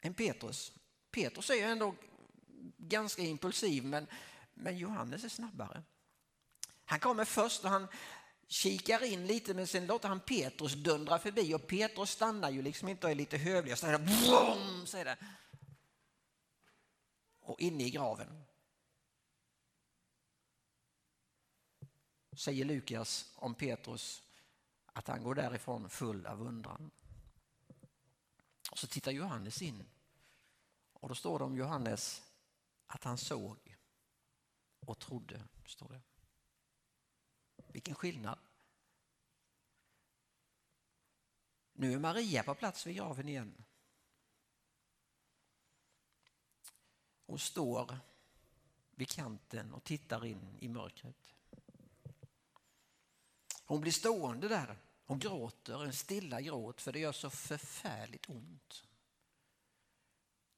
Än 0.00 0.14
Petrus. 0.14 0.72
Petrus 1.10 1.50
är 1.50 1.54
ju 1.54 1.60
ändå 1.60 1.94
ganska 2.76 3.22
impulsiv, 3.22 3.84
men, 3.84 4.06
men 4.54 4.78
Johannes 4.78 5.24
är 5.24 5.28
snabbare. 5.28 5.82
Han 6.84 7.00
kommer 7.00 7.24
först 7.24 7.64
och 7.64 7.70
han 7.70 7.88
kikar 8.50 9.04
in 9.04 9.26
lite, 9.26 9.54
men 9.54 9.66
sen 9.66 9.86
låter 9.86 10.08
han 10.08 10.20
Petrus 10.20 10.74
dundra 10.74 11.18
förbi 11.18 11.54
och 11.54 11.66
Petrus 11.66 12.10
stannar 12.10 12.50
ju 12.50 12.62
liksom 12.62 12.88
inte 12.88 13.06
och 13.06 13.10
är 13.10 13.14
lite 13.14 13.36
hövlig. 13.36 13.78
Så 13.78 13.86
det, 13.86 14.86
säger 14.86 15.04
det. 15.04 15.16
Och 17.40 17.60
inne 17.60 17.84
i 17.84 17.90
graven 17.90 18.44
säger 22.32 22.64
Lukas 22.64 23.32
om 23.34 23.54
Petrus 23.54 24.22
att 24.86 25.08
han 25.08 25.22
går 25.22 25.34
därifrån 25.34 25.90
full 25.90 26.26
av 26.26 26.42
undran. 26.42 26.90
Och 28.70 28.78
så 28.78 28.86
tittar 28.86 29.12
Johannes 29.12 29.62
in 29.62 29.88
och 30.92 31.08
då 31.08 31.14
står 31.14 31.38
det 31.38 31.44
om 31.44 31.56
Johannes 31.56 32.22
att 32.86 33.04
han 33.04 33.18
såg 33.18 33.76
och 34.80 34.98
trodde, 34.98 35.42
står 35.66 35.88
det. 35.88 36.09
Vilken 37.72 37.94
skillnad. 37.94 38.38
Nu 41.72 41.92
är 41.92 41.98
Maria 41.98 42.42
på 42.42 42.54
plats 42.54 42.86
vid 42.86 42.96
graven 42.96 43.28
igen. 43.28 43.64
Hon 47.26 47.38
står 47.38 47.98
vid 48.90 49.08
kanten 49.08 49.72
och 49.72 49.84
tittar 49.84 50.26
in 50.26 50.56
i 50.58 50.68
mörkret. 50.68 51.34
Hon 53.64 53.80
blir 53.80 53.92
stående 53.92 54.48
där. 54.48 54.78
Hon 55.04 55.18
gråter 55.18 55.84
en 55.84 55.92
stilla 55.92 56.40
gråt 56.40 56.80
för 56.80 56.92
det 56.92 56.98
gör 56.98 57.12
så 57.12 57.30
förfärligt 57.30 58.28
ont. 58.28 58.84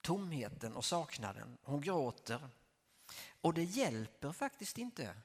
Tomheten 0.01 0.77
och 0.77 0.85
saknaden. 0.85 1.59
Hon 1.62 1.81
gråter. 1.81 2.48
Och 3.40 3.55
det 3.55 3.64
hjälper 3.64 4.33
faktiskt 4.33 4.79
inte 4.79 5.22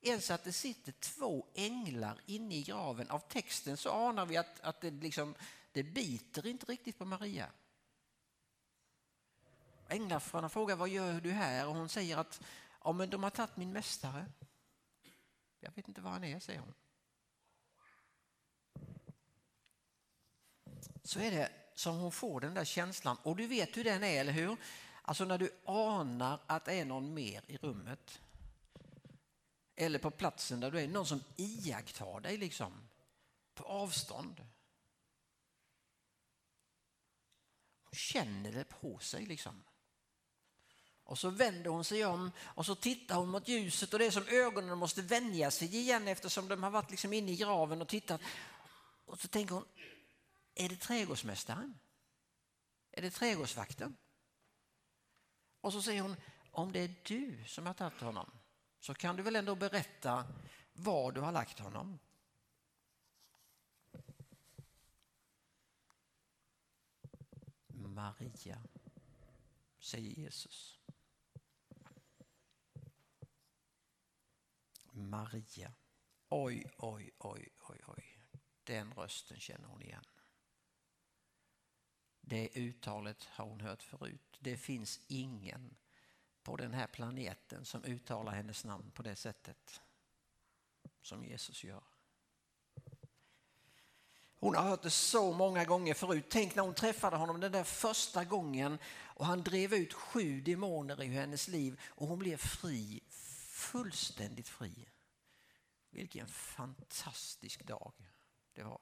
ens 0.00 0.30
att 0.30 0.44
det 0.44 0.52
sitter 0.52 0.92
två 0.92 1.46
änglar 1.54 2.20
inne 2.26 2.54
i 2.54 2.62
graven. 2.62 3.10
Av 3.10 3.18
texten 3.18 3.76
så 3.76 3.90
anar 3.90 4.26
vi 4.26 4.36
att, 4.36 4.60
att 4.60 4.80
det, 4.80 4.90
liksom, 4.90 5.34
det 5.72 5.82
biter 5.82 6.46
inte 6.46 6.66
riktigt 6.66 6.98
på 6.98 7.04
Maria. 7.04 7.50
Änglarna 9.88 10.48
frågar 10.48 10.76
vad 10.76 10.88
gör 10.88 11.20
du 11.20 11.30
här 11.30 11.66
och 11.66 11.74
hon 11.74 11.88
säger 11.88 12.16
att 12.16 12.40
ja, 12.84 12.92
men 12.92 13.10
de 13.10 13.22
har 13.22 13.30
tagit 13.30 13.56
min 13.56 13.72
mästare. 13.72 14.26
Jag 15.60 15.72
vet 15.74 15.88
inte 15.88 16.00
var 16.00 16.10
han 16.10 16.24
är, 16.24 16.40
säger 16.40 16.60
hon. 16.60 16.74
Så 21.02 21.20
är 21.20 21.30
det 21.30 21.52
som 21.74 21.96
hon 21.96 22.12
får 22.12 22.40
den 22.40 22.54
där 22.54 22.64
känslan 22.64 23.16
och 23.22 23.36
du 23.36 23.46
vet 23.46 23.76
hur 23.76 23.84
den 23.84 24.04
är, 24.04 24.20
eller 24.20 24.32
hur? 24.32 24.56
Alltså 25.02 25.24
när 25.24 25.38
du 25.38 25.50
anar 25.64 26.40
att 26.46 26.64
det 26.64 26.74
är 26.74 26.84
någon 26.84 27.14
mer 27.14 27.44
i 27.46 27.56
rummet 27.56 28.20
eller 29.80 29.98
på 29.98 30.10
platsen 30.10 30.60
där 30.60 30.70
du 30.70 30.80
är, 30.80 30.88
någon 30.88 31.06
som 31.06 31.24
iakttar 31.36 32.20
dig 32.20 32.36
liksom 32.36 32.88
på 33.54 33.64
avstånd. 33.64 34.46
Hon 37.82 37.92
känner 37.92 38.52
det 38.52 38.64
på 38.64 38.98
sig 38.98 39.26
liksom. 39.26 39.64
Och 41.04 41.18
så 41.18 41.30
vänder 41.30 41.70
hon 41.70 41.84
sig 41.84 42.04
om 42.04 42.30
och 42.40 42.66
så 42.66 42.74
tittar 42.74 43.16
hon 43.16 43.28
mot 43.28 43.48
ljuset 43.48 43.92
och 43.92 43.98
det 43.98 44.06
är 44.06 44.10
som 44.10 44.28
ögonen 44.28 44.78
måste 44.78 45.02
vänja 45.02 45.50
sig 45.50 45.76
igen 45.76 46.08
eftersom 46.08 46.48
de 46.48 46.62
har 46.62 46.70
varit 46.70 46.90
liksom 46.90 47.12
inne 47.12 47.32
i 47.32 47.36
graven 47.36 47.82
och 47.82 47.88
tittat. 47.88 48.20
Och 49.04 49.20
så 49.20 49.28
tänker 49.28 49.54
hon, 49.54 49.64
är 50.54 50.68
det 50.68 50.76
trädgårdsmästaren? 50.76 51.78
Är 52.90 53.02
det 53.02 53.10
trädgårdsvakten? 53.10 53.96
Och 55.60 55.72
så 55.72 55.82
säger 55.82 56.02
hon, 56.02 56.16
om 56.50 56.72
det 56.72 56.80
är 56.80 56.94
du 57.02 57.44
som 57.46 57.66
har 57.66 57.74
tagit 57.74 58.00
honom 58.00 58.30
så 58.78 58.94
kan 58.94 59.16
du 59.16 59.22
väl 59.22 59.36
ändå 59.36 59.54
berätta 59.54 60.26
var 60.72 61.12
du 61.12 61.20
har 61.20 61.32
lagt 61.32 61.58
honom? 61.58 61.98
Maria, 67.68 68.62
säger 69.78 70.10
Jesus. 70.10 70.78
Maria. 74.92 75.72
Oj, 76.28 76.64
oj, 76.76 77.10
oj, 77.18 77.48
oj, 77.60 77.80
oj. 77.86 78.18
Den 78.64 78.92
rösten 78.92 79.40
känner 79.40 79.68
hon 79.68 79.82
igen. 79.82 80.04
Det 82.20 82.56
uttalet 82.56 83.24
har 83.24 83.44
hon 83.44 83.60
hört 83.60 83.82
förut. 83.82 84.38
Det 84.40 84.56
finns 84.56 85.00
ingen 85.06 85.76
på 86.48 86.56
den 86.56 86.74
här 86.74 86.86
planeten 86.86 87.64
som 87.64 87.84
uttalar 87.84 88.32
hennes 88.32 88.64
namn 88.64 88.90
på 88.90 89.02
det 89.02 89.16
sättet 89.16 89.80
som 91.02 91.24
Jesus 91.24 91.64
gör. 91.64 91.82
Hon 94.40 94.54
har 94.54 94.62
hört 94.62 94.82
det 94.82 94.90
så 94.90 95.32
många 95.32 95.64
gånger 95.64 95.94
förut. 95.94 96.26
Tänk 96.30 96.54
när 96.54 96.62
hon 96.62 96.74
träffade 96.74 97.16
honom 97.16 97.40
den 97.40 97.52
där 97.52 97.64
första 97.64 98.24
gången 98.24 98.78
och 98.88 99.26
han 99.26 99.42
drev 99.42 99.74
ut 99.74 99.92
sju 99.92 100.40
demoner 100.40 101.02
i 101.02 101.06
hennes 101.06 101.48
liv 101.48 101.80
och 101.86 102.06
hon 102.06 102.18
blev 102.18 102.36
fri, 102.36 103.00
fullständigt 103.50 104.48
fri. 104.48 104.88
Vilken 105.90 106.28
fantastisk 106.28 107.66
dag 107.66 107.92
det 108.52 108.62
var. 108.62 108.80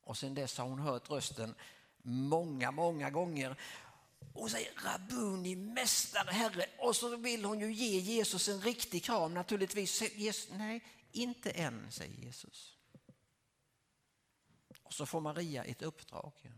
Och 0.00 0.16
sen 0.16 0.34
dess 0.34 0.58
har 0.58 0.68
hon 0.68 0.78
hört 0.78 1.10
rösten 1.10 1.54
många, 2.02 2.70
många 2.70 3.10
gånger 3.10 3.56
och 4.34 4.50
säger 4.50 4.72
Rabuni, 4.84 5.56
mästare, 5.56 6.30
herre. 6.30 6.66
Och 6.78 6.96
så 6.96 7.16
vill 7.16 7.44
hon 7.44 7.60
ju 7.60 7.72
ge 7.72 7.98
Jesus 7.98 8.48
en 8.48 8.60
riktig 8.60 9.04
kram 9.04 9.34
naturligtvis. 9.34 10.02
Jesus, 10.16 10.48
nej, 10.52 10.84
inte 11.12 11.50
än, 11.50 11.92
säger 11.92 12.14
Jesus. 12.14 12.76
Och 14.82 14.92
så 14.92 15.06
får 15.06 15.20
Maria 15.20 15.64
ett 15.64 15.82
uppdrag. 15.82 16.52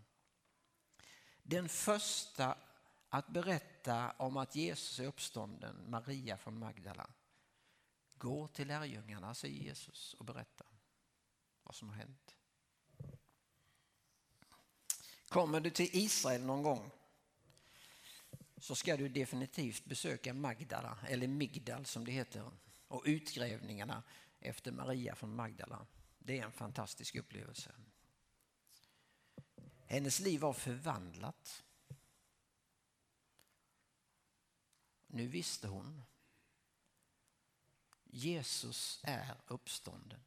Den 1.42 1.68
första 1.68 2.58
att 3.08 3.28
berätta 3.28 4.10
om 4.10 4.36
att 4.36 4.54
Jesus 4.54 5.00
är 5.00 5.06
uppstånden, 5.06 5.90
Maria 5.90 6.36
från 6.36 6.58
Magdala. 6.58 7.10
Gå 8.14 8.48
till 8.48 8.68
lärjungarna, 8.68 9.34
säger 9.34 9.64
Jesus, 9.64 10.14
och 10.14 10.24
berätta 10.24 10.64
vad 11.62 11.74
som 11.74 11.88
har 11.88 11.96
hänt. 11.96 12.36
Kommer 15.28 15.60
du 15.60 15.70
till 15.70 15.90
Israel 15.92 16.44
någon 16.44 16.62
gång 16.62 16.90
så 18.56 18.74
ska 18.74 18.96
du 18.96 19.08
definitivt 19.08 19.84
besöka 19.84 20.34
Magdala, 20.34 20.98
eller 21.08 21.26
Migdal 21.26 21.86
som 21.86 22.04
det 22.04 22.12
heter, 22.12 22.50
och 22.88 23.02
utgrävningarna 23.04 24.02
efter 24.40 24.72
Maria 24.72 25.14
från 25.14 25.36
Magdala. 25.36 25.86
Det 26.18 26.38
är 26.38 26.44
en 26.44 26.52
fantastisk 26.52 27.16
upplevelse. 27.16 27.74
Hennes 29.86 30.20
liv 30.20 30.40
var 30.40 30.52
förvandlat. 30.52 31.64
Nu 35.06 35.28
visste 35.28 35.68
hon. 35.68 36.02
Jesus 38.04 39.00
är 39.02 39.36
uppstånden. 39.46 40.20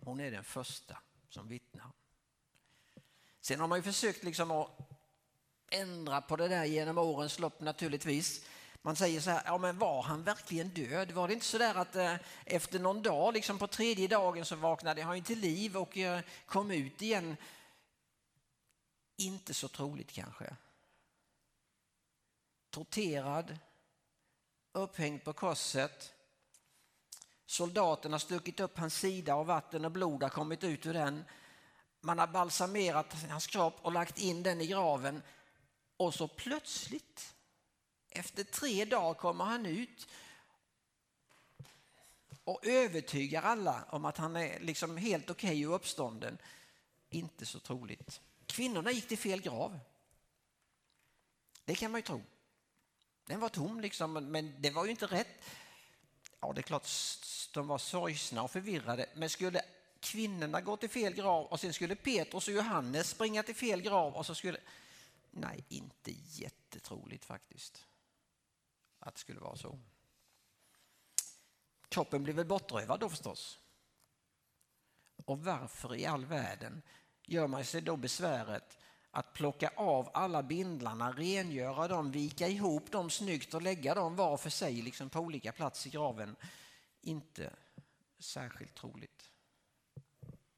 Hon 0.00 0.20
är 0.20 0.30
den 0.30 0.44
första 0.44 0.98
som 1.28 1.48
vittnar. 1.48 1.92
Sen 3.40 3.60
har 3.60 3.68
man 3.68 3.78
ju 3.78 3.82
försökt 3.82 4.24
liksom 4.24 4.50
att 4.50 4.91
ändra 5.74 6.20
på 6.20 6.36
det 6.36 6.48
där 6.48 6.64
genom 6.64 6.98
årens 6.98 7.38
lopp 7.38 7.60
naturligtvis. 7.60 8.44
Man 8.82 8.96
säger 8.96 9.20
så 9.20 9.30
här, 9.30 9.42
ja 9.44 9.58
men 9.58 9.78
var 9.78 10.02
han 10.02 10.22
verkligen 10.22 10.68
död? 10.68 11.10
Var 11.10 11.28
det 11.28 11.34
inte 11.34 11.46
så 11.46 11.58
där 11.58 11.74
att 11.74 11.96
eh, 11.96 12.14
efter 12.44 12.78
någon 12.78 13.02
dag, 13.02 13.34
liksom 13.34 13.58
på 13.58 13.66
tredje 13.66 14.08
dagen 14.08 14.44
så 14.44 14.56
vaknade 14.56 15.02
han 15.02 15.22
till 15.22 15.38
liv 15.38 15.76
och 15.76 15.98
eh, 15.98 16.20
kom 16.46 16.70
ut 16.70 17.02
igen? 17.02 17.36
Inte 19.16 19.54
så 19.54 19.68
troligt 19.68 20.12
kanske. 20.12 20.56
Torterad, 22.70 23.58
upphängd 24.72 25.24
på 25.24 25.32
korset. 25.32 26.14
Soldaterna 27.46 28.14
har 28.14 28.18
stuckit 28.18 28.60
upp 28.60 28.78
hans 28.78 28.94
sida 28.94 29.34
och 29.34 29.46
vatten 29.46 29.84
och 29.84 29.90
blod 29.90 30.22
har 30.22 30.30
kommit 30.30 30.64
ut 30.64 30.86
ur 30.86 30.94
den. 30.94 31.24
Man 32.00 32.18
har 32.18 32.26
balsamerat 32.26 33.16
hans 33.30 33.46
kropp 33.46 33.78
och 33.82 33.92
lagt 33.92 34.18
in 34.18 34.42
den 34.42 34.60
i 34.60 34.66
graven. 34.66 35.22
Och 35.96 36.14
så 36.14 36.28
plötsligt, 36.28 37.34
efter 38.08 38.44
tre 38.44 38.84
dagar 38.84 39.14
kommer 39.14 39.44
han 39.44 39.66
ut 39.66 40.08
och 42.44 42.66
övertygar 42.66 43.42
alla 43.42 43.84
om 43.90 44.04
att 44.04 44.16
han 44.16 44.36
är 44.36 44.60
liksom 44.60 44.96
helt 44.96 45.30
okej 45.30 45.50
okay 45.50 45.66
och 45.66 45.74
uppstånden. 45.74 46.38
Inte 47.10 47.46
så 47.46 47.58
troligt. 47.58 48.20
Kvinnorna 48.46 48.90
gick 48.90 49.08
till 49.08 49.18
fel 49.18 49.42
grav. 49.42 49.78
Det 51.64 51.74
kan 51.74 51.90
man 51.90 51.98
ju 51.98 52.02
tro. 52.02 52.22
Den 53.26 53.40
var 53.40 53.48
tom 53.48 53.80
liksom, 53.80 54.12
men 54.12 54.62
det 54.62 54.70
var 54.70 54.84
ju 54.84 54.90
inte 54.90 55.06
rätt. 55.06 55.44
Ja, 56.40 56.52
det 56.52 56.60
är 56.60 56.62
klart 56.62 56.88
de 57.52 57.66
var 57.66 57.78
sorgsna 57.78 58.42
och 58.42 58.50
förvirrade, 58.50 59.06
men 59.14 59.30
skulle 59.30 59.62
kvinnorna 60.00 60.60
gå 60.60 60.76
till 60.76 60.90
fel 60.90 61.14
grav 61.14 61.46
och 61.46 61.60
sen 61.60 61.72
skulle 61.72 61.96
Petrus 61.96 62.48
och 62.48 62.54
Johannes 62.54 63.10
springa 63.10 63.42
till 63.42 63.54
fel 63.54 63.82
grav 63.82 64.14
och 64.14 64.26
så 64.26 64.34
skulle... 64.34 64.58
Nej, 65.34 65.64
inte 65.68 66.12
jättetroligt 66.14 67.24
faktiskt 67.24 67.86
att 68.98 69.14
det 69.14 69.20
skulle 69.20 69.40
vara 69.40 69.56
så. 69.56 69.78
Kroppen 71.88 72.22
blir 72.22 72.34
väl 72.34 72.46
bortrövad 72.46 73.00
då 73.00 73.08
förstås. 73.08 73.58
Och 75.24 75.44
varför 75.44 75.94
i 75.94 76.06
all 76.06 76.24
världen 76.24 76.82
gör 77.22 77.46
man 77.46 77.64
sig 77.64 77.80
då 77.80 77.96
besväret 77.96 78.78
att 79.10 79.32
plocka 79.32 79.72
av 79.76 80.10
alla 80.14 80.42
bindlarna, 80.42 81.12
rengöra 81.12 81.88
dem, 81.88 82.10
vika 82.10 82.48
ihop 82.48 82.90
dem 82.90 83.10
snyggt 83.10 83.54
och 83.54 83.62
lägga 83.62 83.94
dem 83.94 84.16
var 84.16 84.36
för 84.36 84.50
sig 84.50 84.82
liksom 84.82 85.10
på 85.10 85.20
olika 85.20 85.52
plats 85.52 85.86
i 85.86 85.90
graven. 85.90 86.36
Inte 87.00 87.52
särskilt 88.18 88.74
troligt. 88.74 89.30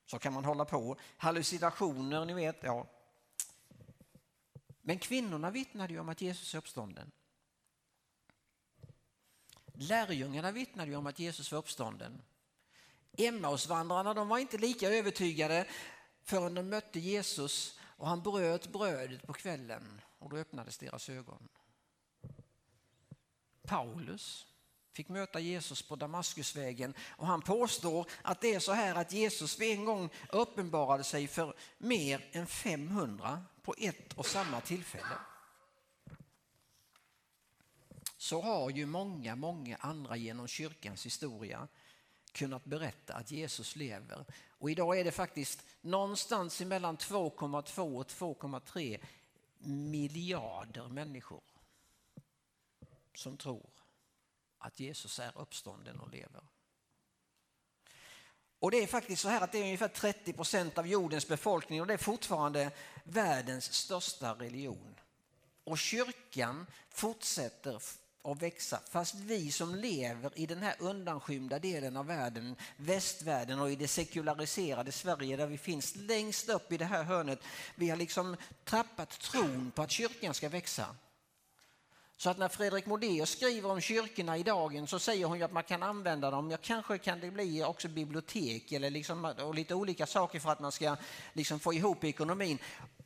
Så 0.07 0.19
kan 0.19 0.33
man 0.33 0.45
hålla 0.45 0.65
på. 0.65 0.97
Hallucinationer, 1.17 2.25
ni 2.25 2.35
vet. 2.35 2.63
ja. 2.63 2.87
Men 4.87 4.99
kvinnorna 4.99 5.51
vittnade 5.51 5.93
ju 5.93 6.01
om 6.01 6.09
att 6.09 6.21
Jesus 6.21 6.55
är 6.55 6.59
uppstånden. 6.59 7.11
Lärjungarna 9.75 10.53
vittnade 10.53 10.91
ju 10.91 10.97
om 10.97 11.07
att 11.07 11.19
Jesus 11.19 11.53
var 11.53 11.59
uppstånden. 11.59 12.23
Emmausvandrarna 13.19 14.15
de 14.15 14.29
var 14.29 14.39
inte 14.39 14.59
lika 14.59 14.89
övertygade 14.89 15.67
förrän 16.23 16.55
de 16.55 16.63
mötte 16.63 17.01
Jesus 17.01 17.79
och 17.81 18.09
han 18.09 18.23
bröt 18.23 18.73
brödet 18.73 19.27
på 19.27 19.33
kvällen 19.33 20.01
och 20.19 20.31
då 20.31 20.37
öppnades 20.37 20.79
deras 20.79 21.09
ögon. 21.09 21.49
Paulus 23.63 24.47
fick 24.93 25.09
möta 25.09 25.41
Jesus 25.41 25.83
på 25.83 25.97
Damaskusvägen 25.97 26.95
och 27.09 27.27
han 27.27 27.43
påstår 27.43 28.11
att 28.23 28.41
det 28.41 28.55
är 28.55 28.61
så 28.61 28.73
här 28.73 28.95
att 28.95 29.13
Jesus 29.13 29.61
vid 29.61 29.79
en 29.79 29.85
gång 29.85 30.11
uppenbarade 30.33 31.05
sig 31.05 31.29
för 31.29 31.55
mer 31.79 32.29
än 32.33 32.47
500 32.47 33.45
på 33.65 33.75
ett 33.79 34.13
och 34.13 34.27
samma 34.27 34.61
tillfälle. 34.61 35.19
Så 38.17 38.41
har 38.41 38.71
ju 38.71 38.87
många, 38.87 39.37
många 39.37 39.77
andra 39.77 40.17
genom 40.17 40.49
kyrkans 40.49 41.07
historia 41.07 41.69
kunnat 42.33 42.65
berätta 42.65 43.15
att 43.15 43.31
Jesus 43.31 43.77
lever. 43.77 44.25
Och 44.49 44.71
idag 44.71 44.99
är 45.01 45.05
det 45.05 45.13
faktiskt 45.13 45.65
någonstans 45.81 46.61
mellan 46.61 46.97
2,2 46.97 47.99
och 47.99 48.09
2,3 48.09 49.01
miljarder 49.59 50.89
människor 50.89 51.43
som 53.15 53.37
tror 53.37 53.71
att 54.59 54.81
Jesus 54.81 55.19
är 55.19 55.39
uppstånden 55.39 56.01
och 56.01 56.11
lever. 56.11 56.43
Och 58.65 58.71
det 58.71 58.83
är 58.83 58.87
faktiskt 58.87 59.23
så 59.23 59.29
här 59.29 59.41
att 59.41 59.53
det 59.53 59.59
är 59.59 59.63
ungefär 59.63 59.89
30 59.89 60.33
procent 60.33 60.79
av 60.79 60.87
jordens 60.87 61.29
befolkning 61.29 61.81
och 61.81 61.87
det 61.87 61.95
är 61.95 61.99
fortfarande 61.99 62.71
världens 63.05 63.73
största 63.73 64.35
religion. 64.35 64.95
Och 65.65 65.79
kyrkan 65.79 66.67
fortsätter 66.91 67.83
att 68.25 68.43
växa 68.43 68.81
fast 68.91 69.15
vi 69.15 69.51
som 69.51 69.75
lever 69.75 70.39
i 70.39 70.47
den 70.47 70.63
här 70.63 70.75
undanskymda 70.79 71.59
delen 71.59 71.97
av 71.97 72.07
världen, 72.07 72.57
västvärlden 72.77 73.61
och 73.61 73.71
i 73.71 73.77
det 73.77 73.89
sekulariserade 73.89 74.93
Sverige 74.93 75.37
där 75.37 75.47
vi 75.47 75.59
finns 75.59 75.97
längst 75.97 76.49
upp 76.49 76.73
i 76.73 76.77
det 76.77 76.85
här 76.85 77.03
hörnet, 77.03 77.41
vi 77.75 77.91
har 77.91 77.97
liksom 77.97 78.37
tappat 78.65 79.11
tron 79.11 79.73
på 79.75 79.83
att 79.83 79.91
kyrkan 79.91 80.35
ska 80.35 80.49
växa. 80.49 80.87
Så 82.17 82.31
att 82.31 82.39
när 82.39 82.49
Fredrik 82.49 82.87
Modéus 82.87 83.31
skriver 83.31 83.71
om 83.71 83.81
kyrkorna 83.81 84.37
i 84.37 84.43
dagen 84.43 84.87
så 84.87 84.99
säger 84.99 85.27
hon 85.27 85.43
att 85.43 85.53
man 85.53 85.63
kan 85.63 85.83
använda 85.83 86.31
dem, 86.31 86.51
ja, 86.51 86.57
kanske 86.63 86.99
kan 86.99 87.21
det 87.21 87.31
bli 87.31 87.65
också 87.65 87.89
bibliotek 87.89 88.73
eller 88.73 88.91
liksom, 88.91 89.25
och 89.25 89.55
lite 89.55 89.75
olika 89.75 90.07
saker 90.07 90.41
för 90.41 90.51
att 90.51 90.61
man 90.61 90.73
ska 90.73 90.97
liksom 91.33 91.61
få 91.61 91.75
ihop 91.75 92.05
ekonomin. 92.05 92.59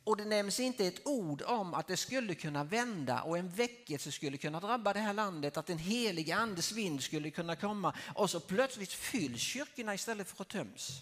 Och 0.03 0.17
det 0.17 0.25
nämns 0.25 0.59
inte 0.59 0.87
ett 0.87 1.07
ord 1.07 1.41
om 1.45 1.73
att 1.73 1.87
det 1.87 1.97
skulle 1.97 2.35
kunna 2.35 2.63
vända 2.63 3.21
och 3.21 3.37
en 3.37 3.49
väckelse 3.49 4.11
skulle 4.11 4.37
kunna 4.37 4.59
drabba 4.59 4.93
det 4.93 4.99
här 4.99 5.13
landet, 5.13 5.57
att 5.57 5.69
en 5.69 5.77
helig 5.77 6.31
andes 6.31 6.71
vind 6.71 7.03
skulle 7.03 7.31
kunna 7.31 7.55
komma 7.55 7.93
och 8.15 8.29
så 8.29 8.39
plötsligt 8.39 8.93
fylls 8.93 9.41
kyrkorna 9.41 9.93
istället 9.93 10.29
för 10.29 10.41
att 10.41 10.49
töms. 10.49 11.01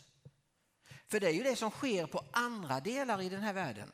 För 1.08 1.20
det 1.20 1.28
är 1.28 1.32
ju 1.32 1.44
det 1.44 1.56
som 1.56 1.72
sker 1.72 2.06
på 2.06 2.24
andra 2.32 2.80
delar 2.80 3.22
i 3.22 3.30
den 3.30 3.42
här 3.42 3.54
världen. 3.54 3.92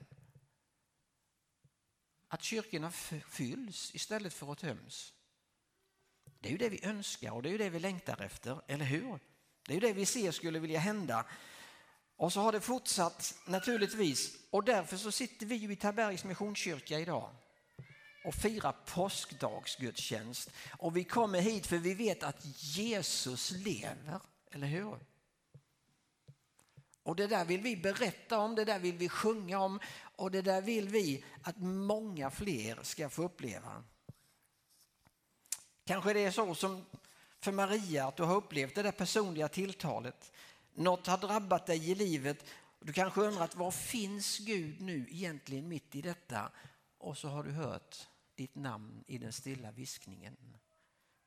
Att 2.34 2.44
kyrkorna 2.44 2.92
fylls 3.30 3.96
istället 3.96 4.34
för 4.34 4.52
att 4.52 4.60
töms. 4.60 5.14
Det 6.40 6.48
är 6.48 6.52
ju 6.52 6.58
det 6.58 6.70
vi 6.70 6.86
önskar 6.86 7.32
och 7.32 7.44
det 7.44 7.50
är 7.50 7.52
ju 7.52 7.58
det 7.58 7.70
vi 7.70 7.80
längtar 7.80 8.22
efter, 8.22 8.62
eller 8.68 8.86
hur? 8.86 9.20
Det 9.68 9.72
är 9.72 9.74
ju 9.74 9.80
det 9.80 9.94
vi 9.94 10.06
ser 10.06 10.32
skulle 10.32 10.60
vilja 10.60 10.80
hända. 10.80 11.26
Och 12.16 12.34
så 12.34 12.42
har 12.42 12.52
det 12.52 12.62
fortsatt 12.62 13.36
naturligtvis 13.46 14.38
och 14.50 14.64
därför 14.64 14.98
så 14.98 15.12
sitter 15.12 15.46
vi 15.46 15.56
ju 15.56 15.72
i 15.72 15.76
Tabergs 15.76 16.24
Missionskyrka 16.24 17.00
idag 17.00 17.36
och 18.26 18.36
firar 18.36 18.76
påskdagsgudstjänst. 18.86 20.52
Och 20.78 20.98
vi 20.98 21.04
kommer 21.04 21.42
hit 21.42 21.68
för 21.68 21.78
vi 21.78 21.94
vet 21.94 22.24
att 22.24 22.46
Jesus 22.76 23.52
lever, 23.52 24.20
eller 24.52 24.68
hur? 24.68 25.00
Och 27.04 27.16
det 27.16 27.28
där 27.28 27.46
vill 27.46 27.62
vi 27.62 27.78
berätta 27.78 28.38
om, 28.40 28.56
det 28.56 28.66
där 28.66 28.80
vill 28.80 28.98
vi 28.98 29.10
sjunga 29.10 29.60
om 29.60 29.80
och 30.16 30.32
det 30.32 30.42
där 30.42 30.62
vill 30.62 30.90
vi 30.90 31.24
att 31.42 31.60
många 31.60 32.32
fler 32.32 32.80
ska 32.84 33.10
få 33.10 33.24
uppleva. 33.24 33.84
Kanske 35.86 36.14
det 36.14 36.20
är 36.20 36.32
så 36.32 36.56
som 36.56 36.86
för 37.40 37.52
Maria 37.52 38.08
att 38.08 38.18
du 38.18 38.24
har 38.24 38.36
upplevt 38.36 38.76
det 38.76 38.84
där 38.84 38.92
personliga 38.92 39.48
tilltalet. 39.48 40.32
Något 40.74 41.08
har 41.08 41.18
drabbat 41.18 41.66
dig 41.66 41.92
i 41.92 41.96
livet. 41.96 42.46
Du 42.80 42.94
kanske 42.94 43.22
undrat 43.22 43.56
var 43.56 43.72
finns 43.72 44.38
Gud 44.38 44.82
nu 44.82 45.08
egentligen 45.10 45.68
mitt 45.68 45.96
i 45.96 46.02
detta? 46.02 46.52
Och 46.98 47.18
så 47.18 47.28
har 47.28 47.44
du 47.44 47.52
hört 47.52 48.08
ditt 48.36 48.56
namn 48.56 49.04
i 49.08 49.18
den 49.18 49.34
stilla 49.34 49.72
viskningen. 49.72 50.38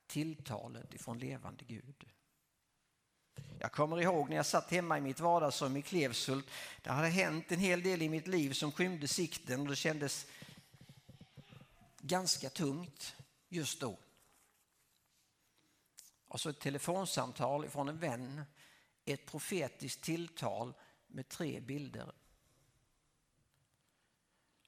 Tilltalet 0.06 0.94
ifrån 0.94 1.18
levande 1.18 1.64
Gud. 1.64 2.04
Jag 3.58 3.72
kommer 3.72 4.00
ihåg 4.00 4.28
när 4.28 4.36
jag 4.36 4.46
satt 4.46 4.70
hemma 4.70 4.98
i 4.98 5.00
mitt 5.00 5.20
vardagsrum 5.20 5.76
i 5.76 5.82
Klevshult. 5.82 6.46
Det 6.82 6.90
hade 6.90 7.08
hänt 7.08 7.52
en 7.52 7.60
hel 7.60 7.82
del 7.82 8.02
i 8.02 8.08
mitt 8.08 8.26
liv 8.26 8.52
som 8.52 8.72
skymde 8.72 9.08
sikten 9.08 9.60
och 9.60 9.68
det 9.68 9.76
kändes 9.76 10.26
ganska 12.00 12.50
tungt 12.50 13.16
just 13.48 13.80
då. 13.80 13.98
Och 16.28 16.40
så 16.40 16.48
ett 16.48 16.60
telefonsamtal 16.60 17.68
från 17.68 17.88
en 17.88 17.98
vän, 17.98 18.44
ett 19.04 19.26
profetiskt 19.26 20.02
tilltal 20.02 20.74
med 21.06 21.28
tre 21.28 21.60
bilder. 21.60 22.12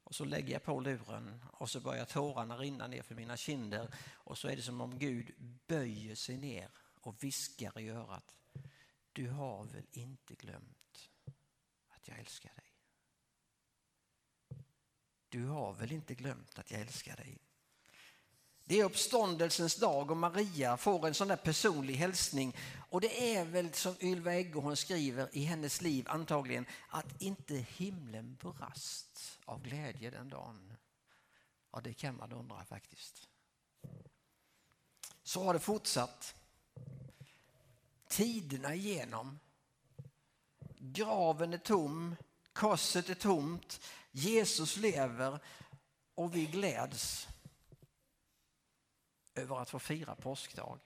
Och 0.05 0.15
så 0.15 0.25
lägger 0.25 0.53
jag 0.53 0.63
på 0.63 0.81
luren 0.81 1.45
och 1.53 1.71
så 1.71 1.81
börjar 1.81 2.05
tårarna 2.05 2.57
rinna 2.57 2.87
ner 2.87 3.03
för 3.03 3.15
mina 3.15 3.37
kinder 3.37 3.95
och 4.13 4.39
så 4.39 4.49
är 4.49 4.57
det 4.57 4.63
som 4.63 4.81
om 4.81 4.99
Gud 4.99 5.35
böjer 5.67 6.15
sig 6.15 6.37
ner 6.37 6.71
och 7.01 7.25
viskar 7.25 7.79
i 7.79 7.89
örat 7.89 8.35
du 9.19 9.29
har 9.29 9.65
väl 9.65 9.87
inte 9.93 10.35
glömt 10.35 11.11
att 11.89 12.09
jag 12.09 12.19
älskar 12.19 12.53
dig? 12.55 12.75
Du 15.29 15.47
har 15.47 15.73
väl 15.73 15.93
inte 15.93 16.15
glömt 16.15 16.59
att 16.59 16.71
jag 16.71 16.81
älskar 16.81 17.17
dig? 17.17 17.39
Det 18.65 18.81
är 18.81 18.85
uppståndelsens 18.85 19.77
dag 19.77 20.11
och 20.11 20.17
Maria 20.17 20.77
får 20.77 21.07
en 21.07 21.15
sån 21.15 21.29
där 21.29 21.37
personlig 21.37 21.95
hälsning. 21.95 22.57
Och 22.91 23.01
det 23.01 23.37
är 23.37 23.45
väl 23.45 23.73
som 23.73 23.97
Ylva 24.01 24.35
Eggehorn 24.35 24.77
skriver 24.77 25.29
i 25.33 25.45
hennes 25.45 25.81
liv 25.81 26.07
antagligen 26.09 26.67
att 26.89 27.23
inte 27.23 27.55
himlen 27.55 28.37
brast 28.41 29.39
av 29.45 29.63
glädje 29.63 30.11
den 30.11 30.29
dagen. 30.29 30.73
Ja, 31.73 31.81
det 31.81 31.95
kan 31.95 32.17
man 32.17 32.33
undra 32.33 32.65
faktiskt. 32.65 33.29
Så 35.23 35.45
har 35.45 35.55
det 35.55 35.61
fortsatt 35.61 36.38
tiderna 38.09 38.75
igenom. 38.75 39.39
Graven 40.79 41.53
är 41.53 41.59
tom, 41.59 42.17
korset 42.53 43.09
är 43.09 43.15
tomt, 43.15 43.81
Jesus 44.11 44.77
lever 44.77 45.41
och 46.15 46.37
vi 46.37 46.47
gläds 46.47 47.29
över 49.35 49.57
att 49.57 49.71
få 49.71 49.79
fira 49.79 50.15
påskdag. 50.15 50.79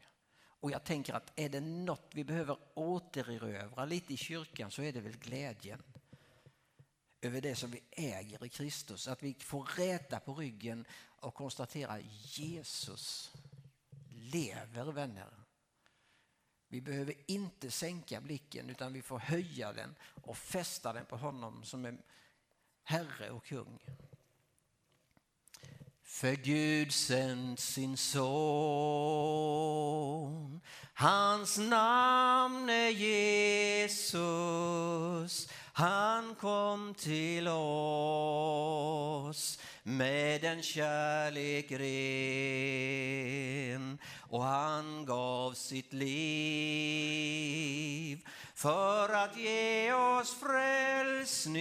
Och 0.44 0.70
jag 0.70 0.84
tänker 0.84 1.14
att 1.14 1.32
är 1.36 1.48
det 1.48 1.60
något 1.60 2.10
vi 2.14 2.24
behöver 2.24 2.56
återerövra 2.74 3.84
lite 3.84 4.14
i 4.14 4.16
kyrkan 4.16 4.70
så 4.70 4.82
är 4.82 4.92
det 4.92 5.00
väl 5.00 5.16
glädjen 5.16 5.82
över 7.20 7.40
det 7.40 7.56
som 7.56 7.70
vi 7.70 7.82
äger 7.90 8.44
i 8.44 8.48
Kristus. 8.48 9.08
Att 9.08 9.22
vi 9.22 9.34
får 9.34 9.64
räta 9.64 10.20
på 10.20 10.34
ryggen 10.34 10.84
och 11.02 11.34
konstatera 11.34 12.00
Jesus 12.00 13.32
lever 14.10 14.92
vänner. 14.92 15.41
Vi 16.72 16.80
behöver 16.80 17.14
inte 17.26 17.70
sänka 17.70 18.20
blicken 18.20 18.70
utan 18.70 18.92
vi 18.92 19.02
får 19.02 19.18
höja 19.18 19.72
den 19.72 19.94
och 20.22 20.36
fästa 20.36 20.92
den 20.92 21.06
på 21.06 21.16
honom 21.16 21.64
som 21.64 21.84
är 21.84 21.98
Herre 22.84 23.30
och 23.30 23.44
kung. 23.44 23.78
För 26.02 26.32
Gud 26.32 26.92
sänt 26.92 27.60
sin 27.60 27.96
son. 27.96 28.20
Hans 30.94 31.58
namn 31.58 32.70
är 32.70 32.88
Jesus. 32.88 34.18
Han 35.72 36.34
kom 36.34 36.94
till 36.94 37.48
oss 37.48 39.58
med 39.82 40.44
en 40.44 40.62
kärlek 40.62 41.72
ren 41.72 43.98
och 44.32 44.42
han 44.42 45.04
gav 45.04 45.52
sitt 45.52 45.92
liv 45.92 47.28
för 48.54 49.14
att 49.14 49.36
ge 49.36 49.92
oss 49.92 50.36
frälsning. 50.40 51.60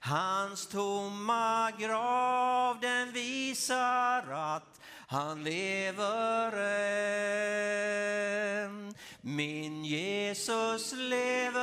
Hans 0.00 0.66
tomma 0.66 1.70
grav 1.78 2.80
den 2.80 3.12
visar 3.12 4.32
att 4.32 4.80
han 5.06 5.44
lever 5.44 6.52
än. 8.64 8.94
Min 9.20 9.84
Jesus 9.84 10.92
lever, 10.92 11.60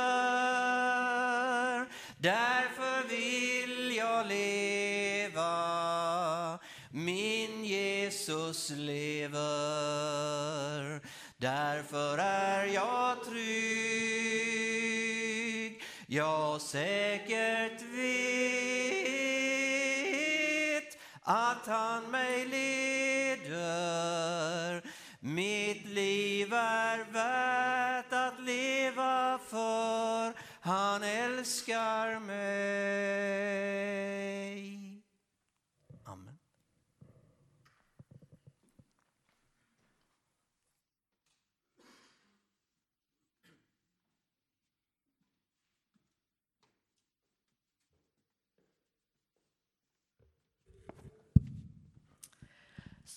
därför 2.18 3.08
vill 3.08 3.96
jag 3.96 4.26
leva. 4.26 5.54
Min 6.90 7.53
Jesus 8.26 8.70
lever, 8.70 9.40
därför 11.36 12.18
är 12.18 12.64
jag 12.64 13.24
trygg. 13.24 13.44
Jag 16.06 16.60
säkert 16.60 17.82
vet 17.82 18.14
att 21.22 21.66
han 21.66 22.10
mig 22.10 22.46
leder. 23.46 23.62
Mitt 25.20 25.86
liv 25.86 26.52
är 26.52 27.12
värt 27.12 28.12
att 28.12 28.40
leva 28.40 29.38
för 29.50 30.32
han 30.60 31.02
älskar 31.02 32.20
mig. 32.20 34.03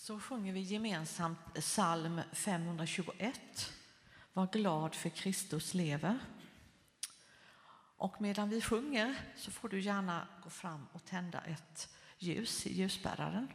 Så 0.08 0.20
sjunger 0.20 0.54
vi 0.54 0.60
gemensamt 0.60 1.54
psalm 1.54 2.22
521. 2.32 3.74
Var 4.34 4.48
glad 4.48 4.96
för 4.96 5.10
Kristus 5.10 5.74
lever. 5.74 6.20
Och 7.98 8.22
medan 8.22 8.50
vi 8.50 8.62
sjunger 8.62 9.16
så 9.36 9.52
får 9.52 9.70
du 9.70 9.82
gärna 9.82 10.28
gå 10.44 10.50
fram 10.50 10.88
och 10.94 11.06
tända 11.06 11.42
ett 11.42 11.90
ljus 12.18 12.68
i 12.68 12.74
ljusbäraren. 12.74 13.48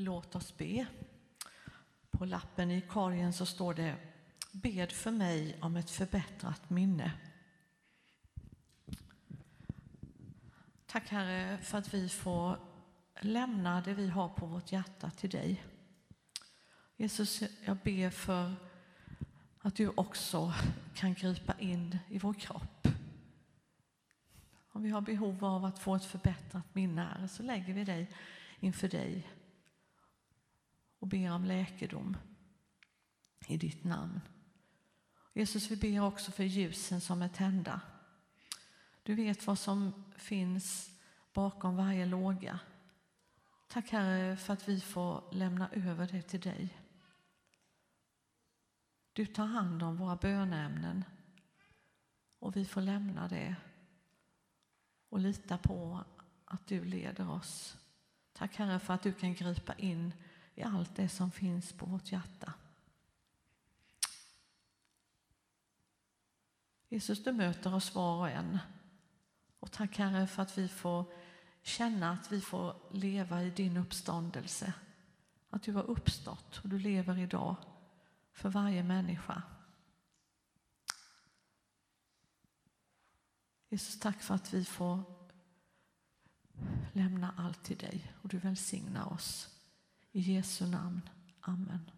Låt 0.00 0.34
oss 0.34 0.56
be. 0.56 0.86
På 2.10 2.24
lappen 2.24 2.70
i 2.70 2.80
korgen 2.80 3.32
så 3.32 3.46
står 3.46 3.74
det 3.74 3.96
Bed 4.52 4.92
för 4.92 5.10
mig 5.10 5.58
om 5.60 5.76
ett 5.76 5.90
förbättrat 5.90 6.70
minne. 6.70 7.12
Tack 10.86 11.08
Herre 11.08 11.58
för 11.58 11.78
att 11.78 11.94
vi 11.94 12.08
får 12.08 12.58
lämna 13.20 13.80
det 13.80 13.94
vi 13.94 14.08
har 14.08 14.28
på 14.28 14.46
vårt 14.46 14.72
hjärta 14.72 15.10
till 15.10 15.30
dig. 15.30 15.64
Jesus, 16.96 17.42
jag 17.64 17.76
ber 17.76 18.10
för 18.10 18.54
att 19.58 19.76
du 19.76 19.88
också 19.88 20.52
kan 20.94 21.14
gripa 21.14 21.54
in 21.58 21.98
i 22.08 22.18
vår 22.18 22.34
kropp. 22.34 22.88
Om 24.72 24.82
vi 24.82 24.90
har 24.90 25.00
behov 25.00 25.44
av 25.44 25.64
att 25.64 25.78
få 25.78 25.94
ett 25.94 26.04
förbättrat 26.04 26.74
minne 26.74 27.02
här 27.02 27.26
så 27.26 27.42
lägger 27.42 27.74
vi 27.74 27.84
dig 27.84 28.10
inför 28.60 28.88
dig 28.88 29.28
ber 31.10 31.30
om 31.30 31.44
läkedom 31.44 32.16
i 33.46 33.56
ditt 33.56 33.84
namn. 33.84 34.20
Jesus, 35.32 35.70
vi 35.70 35.76
ber 35.76 36.00
också 36.00 36.32
för 36.32 36.44
ljusen 36.44 37.00
som 37.00 37.22
är 37.22 37.28
tända. 37.28 37.80
Du 39.02 39.14
vet 39.14 39.46
vad 39.46 39.58
som 39.58 40.04
finns 40.16 40.90
bakom 41.32 41.76
varje 41.76 42.06
låga. 42.06 42.60
Tack 43.68 43.90
Herre 43.90 44.36
för 44.36 44.52
att 44.52 44.68
vi 44.68 44.80
får 44.80 45.24
lämna 45.32 45.70
över 45.72 46.06
det 46.06 46.22
till 46.22 46.40
dig. 46.40 46.78
Du 49.12 49.26
tar 49.26 49.46
hand 49.46 49.82
om 49.82 49.96
våra 49.96 50.16
bönämnen 50.16 51.04
och 52.38 52.56
vi 52.56 52.64
får 52.64 52.80
lämna 52.80 53.28
det 53.28 53.56
och 55.08 55.18
lita 55.18 55.58
på 55.58 56.04
att 56.44 56.66
du 56.66 56.84
leder 56.84 57.30
oss. 57.30 57.76
Tack 58.32 58.56
Herre 58.56 58.80
för 58.80 58.94
att 58.94 59.02
du 59.02 59.12
kan 59.12 59.34
gripa 59.34 59.74
in 59.74 60.12
i 60.60 60.62
allt 60.62 60.96
det 60.96 61.08
som 61.08 61.30
finns 61.30 61.72
på 61.72 61.86
vårt 61.86 62.12
hjärta. 62.12 62.52
Jesus, 66.88 67.24
du 67.24 67.32
möter 67.32 67.74
oss 67.74 67.94
var 67.94 68.18
och 68.18 68.30
en. 68.30 68.58
Och 69.60 69.72
tack 69.72 69.98
Herre 69.98 70.26
för 70.26 70.42
att 70.42 70.58
vi 70.58 70.68
får 70.68 71.12
känna 71.62 72.10
att 72.12 72.32
vi 72.32 72.40
får 72.40 72.76
leva 72.90 73.42
i 73.42 73.50
din 73.50 73.76
uppståndelse. 73.76 74.72
Att 75.50 75.62
du 75.62 75.72
har 75.72 75.82
uppstått 75.82 76.60
och 76.62 76.68
du 76.68 76.78
lever 76.78 77.18
idag 77.18 77.56
för 78.32 78.48
varje 78.48 78.82
människa. 78.82 79.42
Jesus, 83.68 84.00
tack 84.00 84.22
för 84.22 84.34
att 84.34 84.54
vi 84.54 84.64
får 84.64 85.02
lämna 86.92 87.34
allt 87.36 87.64
till 87.64 87.78
dig 87.78 88.12
och 88.22 88.28
du 88.28 88.38
välsignar 88.38 89.12
oss. 89.12 89.59
I 90.12 90.20
Jesu 90.20 90.66
namn. 90.66 91.08
Amen. 91.40 91.90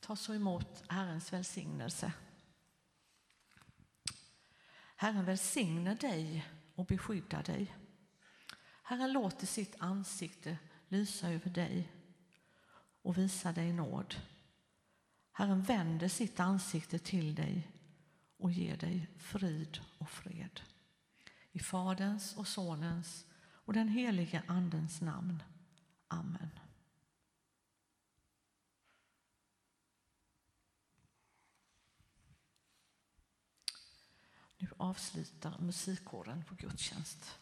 Ta 0.00 0.16
så 0.16 0.34
emot 0.34 0.84
Herrens 0.88 1.32
välsignelse. 1.32 2.12
Herren 4.96 5.24
välsigne 5.24 5.94
dig 5.94 6.46
och 6.74 6.86
beskydda 6.86 7.42
dig. 7.42 7.76
Herren 8.82 9.12
låter 9.12 9.46
sitt 9.46 9.74
ansikte 9.78 10.58
lysa 10.88 11.30
över 11.30 11.50
dig 11.50 11.92
och 13.02 13.18
visa 13.18 13.52
dig 13.52 13.72
nåd. 13.72 14.14
Herren 15.32 15.62
vänder 15.62 16.08
sitt 16.08 16.40
ansikte 16.40 16.98
till 16.98 17.34
dig 17.34 17.77
och 18.38 18.50
ger 18.50 18.76
dig 18.76 19.10
frid 19.18 19.80
och 19.98 20.10
fred. 20.10 20.60
I 21.52 21.58
Faderns 21.58 22.36
och 22.36 22.48
Sonens 22.48 23.26
och 23.40 23.72
den 23.72 23.88
helige 23.88 24.42
Andens 24.46 25.00
namn. 25.00 25.42
Amen. 26.08 26.50
Nu 34.58 34.68
avslutar 34.76 35.58
musikkåren 35.58 36.44
på 36.44 36.54
gudstjänst. 36.54 37.38